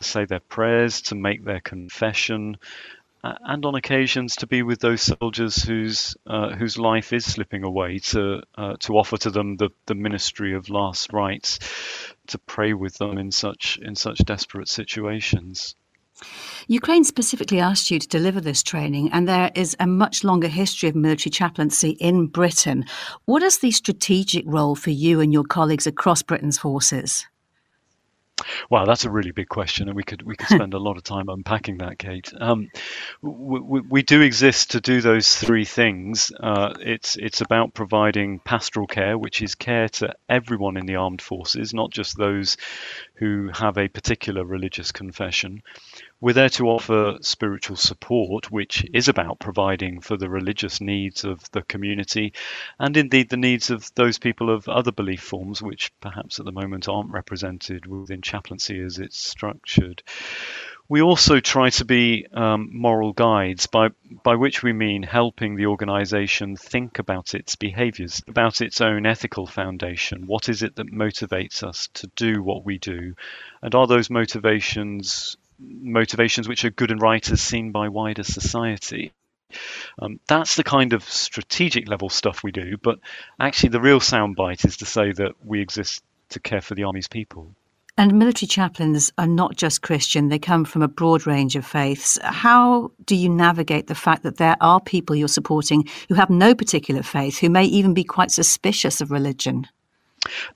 say 0.00 0.24
their 0.24 0.40
prayers, 0.40 1.02
to 1.02 1.14
make 1.14 1.44
their 1.44 1.60
confession, 1.60 2.56
uh, 3.22 3.34
and 3.40 3.64
on 3.64 3.74
occasions 3.74 4.36
to 4.36 4.46
be 4.46 4.62
with 4.62 4.80
those 4.80 5.00
soldiers 5.00 5.62
whose 5.62 6.14
uh, 6.26 6.50
whose 6.50 6.78
life 6.78 7.12
is 7.12 7.24
slipping 7.24 7.64
away, 7.64 7.98
to 7.98 8.42
uh, 8.56 8.76
to 8.80 8.92
offer 8.98 9.16
to 9.16 9.30
them 9.30 9.56
the, 9.56 9.70
the 9.86 9.94
ministry 9.94 10.54
of 10.54 10.68
last 10.68 11.12
rites, 11.12 11.58
to 12.26 12.38
pray 12.38 12.74
with 12.74 12.98
them 12.98 13.16
in 13.16 13.30
such 13.30 13.78
in 13.80 13.94
such 13.94 14.18
desperate 14.18 14.68
situations. 14.68 15.74
Ukraine 16.66 17.04
specifically 17.04 17.60
asked 17.60 17.90
you 17.90 17.98
to 17.98 18.08
deliver 18.08 18.40
this 18.40 18.62
training, 18.62 19.10
and 19.12 19.28
there 19.28 19.50
is 19.54 19.76
a 19.80 19.86
much 19.86 20.24
longer 20.24 20.48
history 20.48 20.88
of 20.88 20.94
military 20.94 21.30
chaplaincy 21.30 21.90
in 21.90 22.26
Britain. 22.26 22.84
What 23.24 23.42
is 23.42 23.58
the 23.58 23.70
strategic 23.70 24.44
role 24.46 24.74
for 24.74 24.90
you 24.90 25.20
and 25.20 25.32
your 25.32 25.44
colleagues 25.44 25.86
across 25.86 26.22
Britain's 26.22 26.58
forces? 26.58 27.26
Wow, 28.68 28.84
that's 28.84 29.04
a 29.04 29.10
really 29.10 29.30
big 29.30 29.48
question, 29.48 29.88
and 29.88 29.96
we 29.96 30.02
could 30.02 30.22
we 30.22 30.34
could 30.34 30.48
spend 30.56 30.74
a 30.74 30.78
lot 30.78 30.96
of 30.96 31.04
time 31.04 31.28
unpacking 31.28 31.78
that, 31.78 31.98
Kate. 31.98 32.32
Um, 32.40 32.68
we, 33.22 33.80
we, 33.80 34.02
do 34.02 34.20
exist 34.22 34.72
to 34.72 34.80
do 34.80 35.00
those 35.00 35.36
three 35.36 35.64
things. 35.64 36.32
Uh, 36.38 36.74
it's 36.80 37.16
it's 37.16 37.40
about 37.40 37.74
providing 37.74 38.40
pastoral 38.40 38.86
care, 38.86 39.16
which 39.16 39.40
is 39.40 39.54
care 39.54 39.88
to 39.90 40.14
everyone 40.28 40.76
in 40.76 40.86
the 40.86 40.96
armed 40.96 41.22
forces, 41.22 41.72
not 41.72 41.90
just 41.90 42.16
those 42.16 42.56
who 43.16 43.48
have 43.54 43.78
a 43.78 43.88
particular 43.88 44.44
religious 44.44 44.90
confession. 44.90 45.62
We're 46.20 46.32
there 46.32 46.48
to 46.50 46.68
offer 46.68 47.18
spiritual 47.20 47.76
support, 47.76 48.50
which 48.50 48.84
is 48.92 49.08
about 49.08 49.38
providing 49.38 50.00
for 50.00 50.16
the 50.16 50.28
religious 50.28 50.80
needs 50.80 51.24
of 51.24 51.48
the 51.52 51.62
community 51.62 52.32
and 52.78 52.96
indeed 52.96 53.28
the 53.28 53.36
needs 53.36 53.70
of 53.70 53.90
those 53.94 54.18
people 54.18 54.50
of 54.50 54.68
other 54.68 54.92
belief 54.92 55.22
forms, 55.22 55.62
which 55.62 55.92
perhaps 56.00 56.40
at 56.40 56.44
the 56.44 56.52
moment 56.52 56.88
aren't 56.88 57.10
represented 57.10 57.86
within 57.86 58.22
chaplaincy 58.22 58.80
as 58.80 58.98
it's 58.98 59.18
structured. 59.18 60.02
We 60.88 61.00
also 61.00 61.40
try 61.40 61.70
to 61.70 61.84
be 61.84 62.26
um, 62.32 62.68
moral 62.72 63.12
guides, 63.12 63.66
by, 63.66 63.88
by 64.22 64.34
which 64.34 64.62
we 64.62 64.72
mean 64.72 65.02
helping 65.02 65.56
the 65.56 65.66
organisation 65.66 66.56
think 66.56 66.98
about 66.98 67.34
its 67.34 67.56
behaviours, 67.56 68.22
about 68.28 68.60
its 68.60 68.80
own 68.82 69.06
ethical 69.06 69.46
foundation. 69.46 70.26
What 70.26 70.48
is 70.48 70.62
it 70.62 70.76
that 70.76 70.92
motivates 70.92 71.62
us 71.62 71.88
to 71.94 72.10
do 72.16 72.42
what 72.42 72.64
we 72.64 72.78
do? 72.78 73.14
And 73.62 73.74
are 73.74 73.86
those 73.86 74.10
motivations 74.10 75.36
motivations 75.58 76.48
which 76.48 76.64
are 76.64 76.70
good 76.70 76.90
and 76.90 77.00
right 77.00 77.30
as 77.30 77.40
seen 77.40 77.72
by 77.72 77.88
wider 77.88 78.24
society. 78.24 79.12
Um, 79.98 80.18
that's 80.26 80.56
the 80.56 80.64
kind 80.64 80.92
of 80.92 81.04
strategic 81.04 81.88
level 81.88 82.08
stuff 82.08 82.42
we 82.42 82.50
do, 82.50 82.76
but 82.76 82.98
actually, 83.38 83.68
the 83.70 83.80
real 83.80 84.00
soundbite 84.00 84.64
is 84.64 84.78
to 84.78 84.86
say 84.86 85.12
that 85.12 85.32
we 85.44 85.60
exist 85.60 86.02
to 86.30 86.40
care 86.40 86.60
for 86.60 86.74
the 86.74 86.84
Army's 86.84 87.08
people. 87.08 87.54
And 87.96 88.18
military 88.18 88.48
chaplains 88.48 89.12
are 89.18 89.26
not 89.26 89.54
just 89.54 89.82
Christian, 89.82 90.28
they 90.28 90.38
come 90.38 90.64
from 90.64 90.82
a 90.82 90.88
broad 90.88 91.28
range 91.28 91.54
of 91.54 91.64
faiths. 91.64 92.18
How 92.22 92.90
do 93.06 93.14
you 93.14 93.28
navigate 93.28 93.86
the 93.86 93.94
fact 93.94 94.24
that 94.24 94.36
there 94.36 94.56
are 94.60 94.80
people 94.80 95.14
you're 95.14 95.28
supporting 95.28 95.84
who 96.08 96.16
have 96.16 96.28
no 96.28 96.56
particular 96.56 97.04
faith, 97.04 97.38
who 97.38 97.48
may 97.48 97.64
even 97.64 97.94
be 97.94 98.02
quite 98.02 98.32
suspicious 98.32 99.00
of 99.00 99.12
religion? 99.12 99.68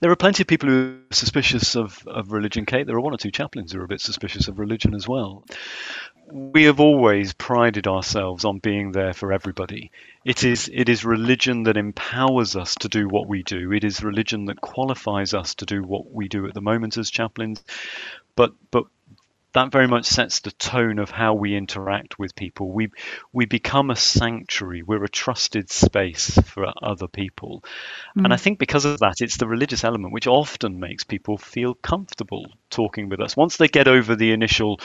There 0.01 0.11
are 0.11 0.17
plenty 0.17 0.43
of 0.43 0.47
people 0.47 0.67
who 0.67 0.99
are 1.09 1.13
suspicious 1.13 1.75
of, 1.75 2.05
of 2.07 2.33
religion, 2.33 2.65
Kate. 2.65 2.87
There 2.87 2.95
are 2.97 3.01
one 3.01 3.13
or 3.13 3.17
two 3.17 3.31
chaplains 3.31 3.71
who 3.71 3.79
are 3.79 3.85
a 3.85 3.87
bit 3.87 4.01
suspicious 4.01 4.47
of 4.47 4.59
religion 4.59 4.93
as 4.93 5.07
well. 5.07 5.45
We 6.31 6.63
have 6.65 6.79
always 6.79 7.33
prided 7.33 7.87
ourselves 7.87 8.45
on 8.45 8.59
being 8.59 8.91
there 8.91 9.13
for 9.13 9.33
everybody. 9.33 9.91
It 10.23 10.43
is 10.43 10.69
it 10.71 10.87
is 10.87 11.03
religion 11.03 11.63
that 11.63 11.77
empowers 11.77 12.55
us 12.55 12.75
to 12.75 12.89
do 12.89 13.07
what 13.07 13.27
we 13.27 13.43
do. 13.43 13.71
It 13.71 13.83
is 13.83 14.03
religion 14.03 14.45
that 14.45 14.61
qualifies 14.61 15.33
us 15.33 15.55
to 15.55 15.65
do 15.65 15.81
what 15.81 16.11
we 16.11 16.27
do 16.27 16.47
at 16.47 16.53
the 16.53 16.61
moment 16.61 16.97
as 16.97 17.09
chaplains. 17.09 17.63
But 18.35 18.53
but 18.71 18.85
that 19.53 19.71
very 19.71 19.87
much 19.87 20.05
sets 20.05 20.41
the 20.41 20.51
tone 20.51 20.99
of 20.99 21.09
how 21.09 21.33
we 21.33 21.55
interact 21.55 22.19
with 22.19 22.35
people. 22.35 22.71
We 22.71 22.89
we 23.33 23.45
become 23.45 23.89
a 23.89 23.95
sanctuary. 23.95 24.83
We're 24.83 25.03
a 25.03 25.09
trusted 25.09 25.71
space 25.71 26.37
for 26.45 26.71
other 26.81 27.07
people, 27.07 27.63
mm. 28.17 28.23
and 28.23 28.33
I 28.33 28.35
mm. 28.35 28.41
think 28.41 28.59
because 28.59 28.85
of 28.85 28.99
that, 28.99 29.21
it's 29.21 29.37
the 29.37 29.47
religious 29.47 29.83
element 29.83 30.13
which 30.13 30.27
often 30.27 30.79
makes 30.79 31.03
people 31.03 31.37
feel 31.37 31.73
comfortable 31.73 32.45
talking 32.69 33.09
with 33.09 33.19
us. 33.19 33.35
Once 33.35 33.57
they 33.57 33.67
get 33.67 33.87
over 33.87 34.15
the 34.15 34.31
initial, 34.31 34.79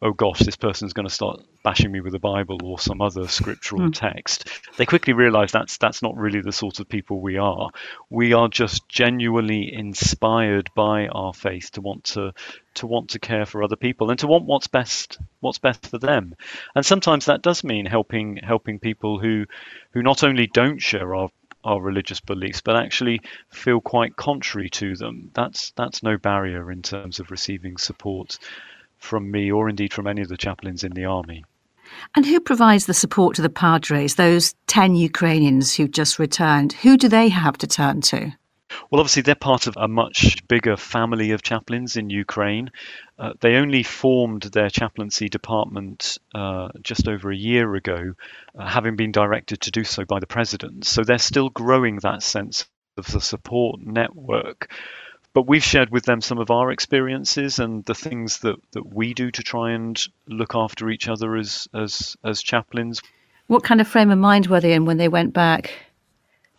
oh 0.00 0.12
gosh, 0.12 0.40
this 0.40 0.56
person's 0.56 0.92
going 0.92 1.08
to 1.08 1.14
start 1.14 1.40
bashing 1.64 1.90
me 1.90 2.00
with 2.00 2.12
the 2.12 2.18
Bible 2.18 2.58
or 2.62 2.78
some 2.78 3.00
other 3.00 3.26
scriptural 3.26 3.88
mm. 3.88 3.94
text, 3.94 4.48
they 4.76 4.86
quickly 4.86 5.12
realise 5.12 5.50
that's 5.50 5.78
that's 5.78 6.02
not 6.02 6.16
really 6.16 6.40
the 6.40 6.52
sort 6.52 6.78
of 6.78 6.88
people 6.88 7.20
we 7.20 7.38
are. 7.38 7.70
We 8.10 8.32
are 8.32 8.48
just 8.48 8.88
genuinely 8.88 9.72
inspired 9.72 10.70
by 10.74 11.08
our 11.08 11.34
faith 11.34 11.72
to 11.72 11.80
want 11.80 12.04
to 12.04 12.32
to 12.74 12.86
want 12.86 13.10
to 13.10 13.18
care 13.18 13.46
for 13.46 13.62
other 13.62 13.76
people 13.76 14.10
and 14.10 14.18
to 14.20 14.26
want 14.26 14.44
what's 14.44 14.66
best 14.66 15.18
what's 15.40 15.58
best 15.58 15.86
for 15.86 15.98
them. 15.98 16.34
And 16.74 16.84
sometimes 16.84 17.26
that 17.26 17.42
does 17.42 17.64
mean 17.64 17.86
helping 17.86 18.36
helping 18.36 18.78
people 18.78 19.18
who 19.18 19.46
who 19.92 20.02
not 20.02 20.24
only 20.24 20.46
don't 20.46 20.80
share 20.80 21.14
our 21.14 21.30
our 21.64 21.80
religious 21.80 22.20
beliefs 22.20 22.60
but 22.60 22.76
actually 22.76 23.20
feel 23.50 23.80
quite 23.80 24.16
contrary 24.16 24.68
to 24.70 24.96
them. 24.96 25.30
That's 25.34 25.72
that's 25.72 26.02
no 26.02 26.18
barrier 26.18 26.70
in 26.70 26.82
terms 26.82 27.20
of 27.20 27.30
receiving 27.30 27.76
support 27.76 28.38
from 28.98 29.30
me 29.30 29.50
or 29.50 29.68
indeed 29.68 29.92
from 29.92 30.06
any 30.06 30.22
of 30.22 30.28
the 30.28 30.36
chaplains 30.36 30.84
in 30.84 30.92
the 30.92 31.04
army. 31.04 31.44
And 32.16 32.24
who 32.24 32.40
provides 32.40 32.86
the 32.86 32.94
support 32.94 33.36
to 33.36 33.42
the 33.42 33.50
padres 33.50 34.14
those 34.14 34.54
10 34.68 34.94
ukrainians 34.94 35.74
who've 35.74 35.90
just 35.90 36.18
returned? 36.18 36.72
Who 36.72 36.96
do 36.96 37.08
they 37.08 37.28
have 37.28 37.58
to 37.58 37.66
turn 37.66 38.00
to 38.02 38.32
well, 38.90 39.00
obviously, 39.00 39.22
they're 39.22 39.34
part 39.34 39.66
of 39.66 39.76
a 39.76 39.88
much 39.88 40.46
bigger 40.48 40.76
family 40.76 41.32
of 41.32 41.42
chaplains 41.42 41.96
in 41.96 42.10
Ukraine. 42.10 42.70
Uh, 43.18 43.32
they 43.40 43.56
only 43.56 43.82
formed 43.82 44.42
their 44.42 44.70
chaplaincy 44.70 45.28
department 45.28 46.18
uh, 46.34 46.68
just 46.82 47.08
over 47.08 47.30
a 47.30 47.36
year 47.36 47.74
ago, 47.74 48.14
uh, 48.58 48.66
having 48.66 48.96
been 48.96 49.12
directed 49.12 49.60
to 49.62 49.70
do 49.70 49.84
so 49.84 50.04
by 50.04 50.18
the 50.18 50.26
president. 50.26 50.86
So 50.86 51.04
they're 51.04 51.18
still 51.18 51.50
growing 51.50 51.96
that 51.96 52.22
sense 52.22 52.66
of 52.96 53.06
the 53.06 53.20
support 53.20 53.80
network. 53.80 54.70
But 55.32 55.48
we've 55.48 55.64
shared 55.64 55.90
with 55.90 56.04
them 56.04 56.20
some 56.20 56.38
of 56.38 56.50
our 56.50 56.70
experiences 56.70 57.58
and 57.58 57.84
the 57.84 57.94
things 57.94 58.38
that, 58.40 58.56
that 58.72 58.94
we 58.94 59.14
do 59.14 59.32
to 59.32 59.42
try 59.42 59.72
and 59.72 60.00
look 60.28 60.54
after 60.54 60.88
each 60.90 61.08
other 61.08 61.36
as, 61.36 61.66
as, 61.74 62.16
as 62.24 62.40
chaplains. 62.40 63.02
What 63.48 63.64
kind 63.64 63.80
of 63.80 63.88
frame 63.88 64.12
of 64.12 64.18
mind 64.18 64.46
were 64.46 64.60
they 64.60 64.72
in 64.72 64.84
when 64.84 64.96
they 64.96 65.08
went 65.08 65.34
back? 65.34 65.74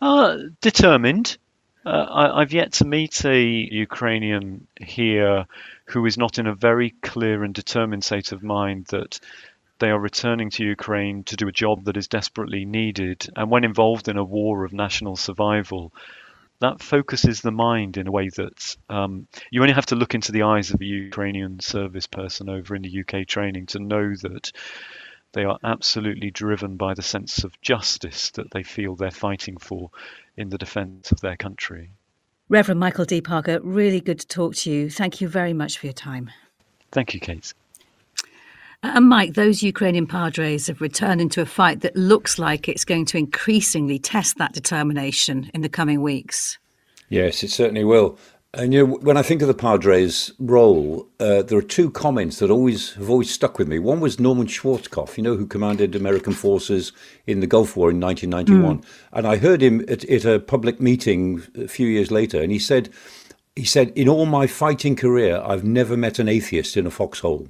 Uh, 0.00 0.36
determined. 0.60 1.38
Uh, 1.86 2.32
I, 2.34 2.40
have 2.40 2.52
yet 2.52 2.72
to 2.74 2.84
meet 2.84 3.24
a 3.24 3.40
Ukrainian 3.40 4.66
here 4.80 5.46
who 5.84 6.04
is 6.04 6.18
not 6.18 6.40
in 6.40 6.48
a 6.48 6.54
very 6.54 6.90
clear 7.00 7.44
and 7.44 7.54
determined 7.54 8.02
state 8.02 8.32
of 8.32 8.42
mind 8.42 8.86
that 8.86 9.20
they 9.78 9.90
are 9.90 9.98
returning 9.98 10.50
to 10.50 10.64
Ukraine 10.64 11.22
to 11.24 11.36
do 11.36 11.46
a 11.46 11.52
job 11.52 11.84
that 11.84 11.96
is 11.96 12.08
desperately 12.08 12.64
needed. 12.64 13.28
And 13.36 13.52
when 13.52 13.62
involved 13.62 14.08
in 14.08 14.16
a 14.16 14.24
war 14.24 14.64
of 14.64 14.72
national 14.72 15.14
survival, 15.14 15.92
that 16.58 16.82
focuses 16.82 17.40
the 17.40 17.52
mind 17.52 17.98
in 17.98 18.08
a 18.08 18.12
way 18.12 18.30
that 18.30 18.76
um, 18.88 19.28
you 19.52 19.62
only 19.62 19.74
have 19.74 19.86
to 19.86 19.94
look 19.94 20.16
into 20.16 20.32
the 20.32 20.42
eyes 20.42 20.72
of 20.72 20.80
a 20.80 20.84
Ukrainian 20.84 21.60
service 21.60 22.08
person 22.08 22.48
over 22.48 22.74
in 22.74 22.82
the 22.82 23.04
UK 23.04 23.28
training 23.28 23.66
to 23.66 23.78
know 23.78 24.12
that 24.22 24.50
they 25.36 25.44
are 25.44 25.58
absolutely 25.62 26.30
driven 26.30 26.76
by 26.76 26.94
the 26.94 27.02
sense 27.02 27.44
of 27.44 27.60
justice 27.60 28.30
that 28.30 28.50
they 28.52 28.62
feel 28.62 28.96
they're 28.96 29.10
fighting 29.10 29.58
for 29.58 29.90
in 30.34 30.48
the 30.48 30.56
defence 30.56 31.12
of 31.12 31.20
their 31.20 31.36
country. 31.36 31.90
Reverend 32.48 32.80
Michael 32.80 33.04
D. 33.04 33.20
Parker, 33.20 33.60
really 33.62 34.00
good 34.00 34.18
to 34.20 34.26
talk 34.26 34.54
to 34.54 34.70
you. 34.70 34.88
Thank 34.88 35.20
you 35.20 35.28
very 35.28 35.52
much 35.52 35.76
for 35.76 35.86
your 35.86 35.92
time. 35.92 36.30
Thank 36.90 37.12
you, 37.12 37.20
Kate. 37.20 37.52
Uh, 38.82 38.92
and 38.94 39.10
Mike, 39.10 39.34
those 39.34 39.62
Ukrainian 39.62 40.06
Padres 40.06 40.68
have 40.68 40.80
returned 40.80 41.20
into 41.20 41.42
a 41.42 41.46
fight 41.46 41.82
that 41.82 41.94
looks 41.94 42.38
like 42.38 42.66
it's 42.66 42.86
going 42.86 43.04
to 43.04 43.18
increasingly 43.18 43.98
test 43.98 44.38
that 44.38 44.54
determination 44.54 45.50
in 45.52 45.60
the 45.60 45.68
coming 45.68 46.00
weeks. 46.00 46.58
Yes, 47.10 47.42
it 47.42 47.50
certainly 47.50 47.84
will. 47.84 48.18
And 48.56 48.72
you 48.72 48.86
know, 48.86 48.94
when 48.94 49.18
I 49.18 49.22
think 49.22 49.42
of 49.42 49.48
the 49.48 49.54
Padres' 49.54 50.32
role, 50.38 51.06
uh, 51.20 51.42
there 51.42 51.58
are 51.58 51.62
two 51.62 51.90
comments 51.90 52.38
that 52.38 52.50
always 52.50 52.94
have 52.94 53.10
always 53.10 53.30
stuck 53.30 53.58
with 53.58 53.68
me. 53.68 53.78
One 53.78 54.00
was 54.00 54.18
Norman 54.18 54.46
Schwarzkopf, 54.46 55.18
you 55.18 55.22
know, 55.22 55.36
who 55.36 55.46
commanded 55.46 55.94
American 55.94 56.32
forces 56.32 56.92
in 57.26 57.40
the 57.40 57.46
Gulf 57.46 57.76
War 57.76 57.90
in 57.90 58.00
1991, 58.00 58.78
mm. 58.78 58.84
and 59.12 59.26
I 59.26 59.36
heard 59.36 59.60
him 59.60 59.84
at, 59.88 60.04
at 60.06 60.24
a 60.24 60.40
public 60.40 60.80
meeting 60.80 61.42
a 61.54 61.68
few 61.68 61.86
years 61.86 62.10
later, 62.10 62.40
and 62.40 62.50
he 62.50 62.58
said, 62.58 62.88
he 63.54 63.64
said, 63.64 63.90
in 63.90 64.08
all 64.08 64.24
my 64.24 64.46
fighting 64.46 64.96
career, 64.96 65.42
I've 65.44 65.64
never 65.64 65.94
met 65.94 66.18
an 66.18 66.28
atheist 66.28 66.78
in 66.78 66.86
a 66.86 66.90
foxhole. 66.90 67.48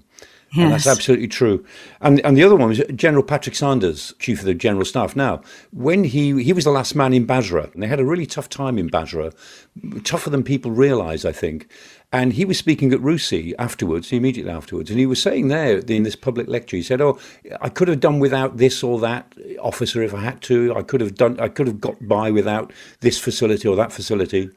Yes. 0.54 0.62
And 0.62 0.72
that's 0.72 0.86
absolutely 0.86 1.28
true. 1.28 1.64
And 2.00 2.24
and 2.24 2.36
the 2.36 2.44
other 2.44 2.54
one 2.54 2.68
was 2.68 2.80
General 2.94 3.24
Patrick 3.24 3.56
Sanders, 3.56 4.14
Chief 4.20 4.38
of 4.38 4.44
the 4.44 4.54
General 4.54 4.84
Staff. 4.84 5.16
Now, 5.16 5.42
when 5.72 6.04
he 6.04 6.42
he 6.42 6.52
was 6.52 6.64
the 6.64 6.70
last 6.70 6.94
man 6.94 7.12
in 7.12 7.26
Basra, 7.26 7.68
and 7.74 7.82
they 7.82 7.88
had 7.88 8.00
a 8.00 8.04
really 8.04 8.26
tough 8.26 8.48
time 8.48 8.78
in 8.78 8.86
Basra, 8.86 9.32
tougher 10.04 10.30
than 10.30 10.44
people 10.44 10.70
realise, 10.70 11.24
I 11.24 11.32
think. 11.32 11.68
And 12.12 12.32
he 12.32 12.44
was 12.44 12.56
speaking 12.56 12.92
at 12.92 13.00
RUSI 13.00 13.54
afterwards, 13.58 14.12
immediately 14.12 14.52
afterwards, 14.52 14.88
and 14.88 15.00
he 15.00 15.06
was 15.06 15.20
saying 15.20 15.48
there 15.48 15.78
in 15.78 16.04
this 16.04 16.16
public 16.16 16.46
lecture, 16.46 16.76
he 16.76 16.82
said, 16.82 17.00
"Oh, 17.00 17.18
I 17.60 17.68
could 17.68 17.88
have 17.88 18.00
done 18.00 18.20
without 18.20 18.56
this 18.56 18.84
or 18.84 19.00
that 19.00 19.34
officer 19.60 20.00
if 20.00 20.14
I 20.14 20.20
had 20.20 20.40
to. 20.42 20.74
I 20.76 20.82
could 20.82 21.00
have 21.00 21.16
done. 21.16 21.38
I 21.40 21.48
could 21.48 21.66
have 21.66 21.80
got 21.80 22.06
by 22.06 22.30
without 22.30 22.72
this 23.00 23.18
facility 23.18 23.66
or 23.66 23.74
that 23.76 23.92
facility." 23.92 24.50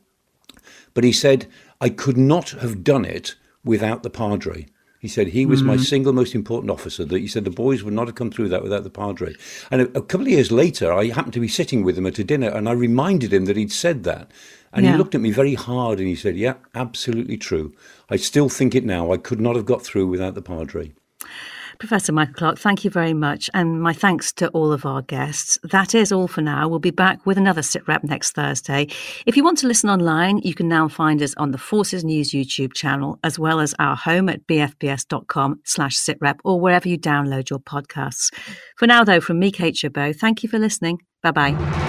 But 0.93 1.03
he 1.03 1.11
said, 1.11 1.47
"I 1.81 1.89
could 1.89 2.17
not 2.17 2.51
have 2.51 2.83
done 2.83 3.05
it 3.05 3.35
without 3.63 4.03
the 4.03 4.11
Padre." 4.11 4.67
He 4.99 5.07
said 5.07 5.27
he 5.27 5.45
was 5.45 5.63
mm 5.63 5.67
my 5.67 5.77
single 5.77 6.11
most 6.11 6.35
important 6.35 6.69
officer. 6.69 7.05
That 7.05 7.19
he 7.19 7.27
said 7.27 7.45
the 7.45 7.51
boys 7.51 7.83
would 7.83 7.93
not 7.93 8.07
have 8.07 8.15
come 8.15 8.31
through 8.31 8.49
that 8.49 8.63
without 8.63 8.83
the 8.83 8.89
Padre. 8.89 9.33
And 9.71 9.81
a, 9.81 9.97
a, 9.97 10.01
couple 10.01 10.27
of 10.27 10.33
years 10.33 10.51
later, 10.51 10.91
I 10.91 11.05
happened 11.05 11.33
to 11.33 11.39
be 11.39 11.47
sitting 11.47 11.83
with 11.83 11.97
him 11.97 12.05
at 12.05 12.19
a 12.19 12.23
dinner, 12.23 12.49
and 12.49 12.67
I 12.67 12.73
reminded 12.73 13.31
him 13.31 13.45
that 13.45 13.55
he'd 13.55 13.71
said 13.71 14.03
that. 14.03 14.29
And 14.73 14.85
yeah. 14.85 14.91
he 14.91 14.97
looked 14.97 15.15
at 15.15 15.21
me 15.21 15.31
very 15.31 15.55
hard, 15.55 15.99
and 15.99 16.07
he 16.07 16.15
said, 16.15 16.35
"Yeah, 16.35 16.55
absolutely 16.75 17.37
true. 17.37 17.73
I 18.09 18.17
still 18.17 18.49
think 18.49 18.75
it 18.75 18.83
now. 18.83 19.13
I 19.13 19.17
could 19.17 19.39
not 19.39 19.55
have 19.55 19.65
got 19.65 19.83
through 19.83 20.07
without 20.07 20.35
the 20.35 20.41
Padre." 20.41 20.91
Professor 21.79 22.11
Michael 22.11 22.33
Clarke, 22.33 22.59
thank 22.59 22.83
you 22.83 22.89
very 22.89 23.13
much. 23.13 23.49
And 23.53 23.81
my 23.81 23.93
thanks 23.93 24.33
to 24.33 24.49
all 24.49 24.71
of 24.71 24.85
our 24.85 25.01
guests. 25.01 25.57
That 25.63 25.95
is 25.95 26.11
all 26.11 26.27
for 26.27 26.41
now. 26.41 26.67
We'll 26.67 26.79
be 26.79 26.91
back 26.91 27.25
with 27.25 27.37
another 27.37 27.61
SITREP 27.61 28.03
next 28.03 28.33
Thursday. 28.33 28.87
If 29.25 29.37
you 29.37 29.43
want 29.43 29.57
to 29.59 29.67
listen 29.67 29.89
online, 29.89 30.39
you 30.39 30.53
can 30.53 30.67
now 30.67 30.89
find 30.89 31.21
us 31.21 31.33
on 31.37 31.51
the 31.51 31.57
Forces 31.57 32.03
News 32.03 32.31
YouTube 32.31 32.73
channel, 32.73 33.17
as 33.23 33.39
well 33.39 33.61
as 33.61 33.73
our 33.79 33.95
home 33.95 34.27
at 34.27 34.45
bfbs.com 34.45 35.61
slash 35.63 35.95
sitrep 35.97 36.39
or 36.43 36.59
wherever 36.59 36.89
you 36.89 36.97
download 36.97 37.49
your 37.49 37.59
podcasts. 37.59 38.33
For 38.77 38.85
now, 38.85 39.03
though, 39.03 39.21
from 39.21 39.39
me, 39.39 39.51
Kate 39.51 39.77
Chabot, 39.77 40.13
thank 40.15 40.43
you 40.43 40.49
for 40.49 40.59
listening. 40.59 40.99
Bye 41.23 41.31
bye. 41.31 41.88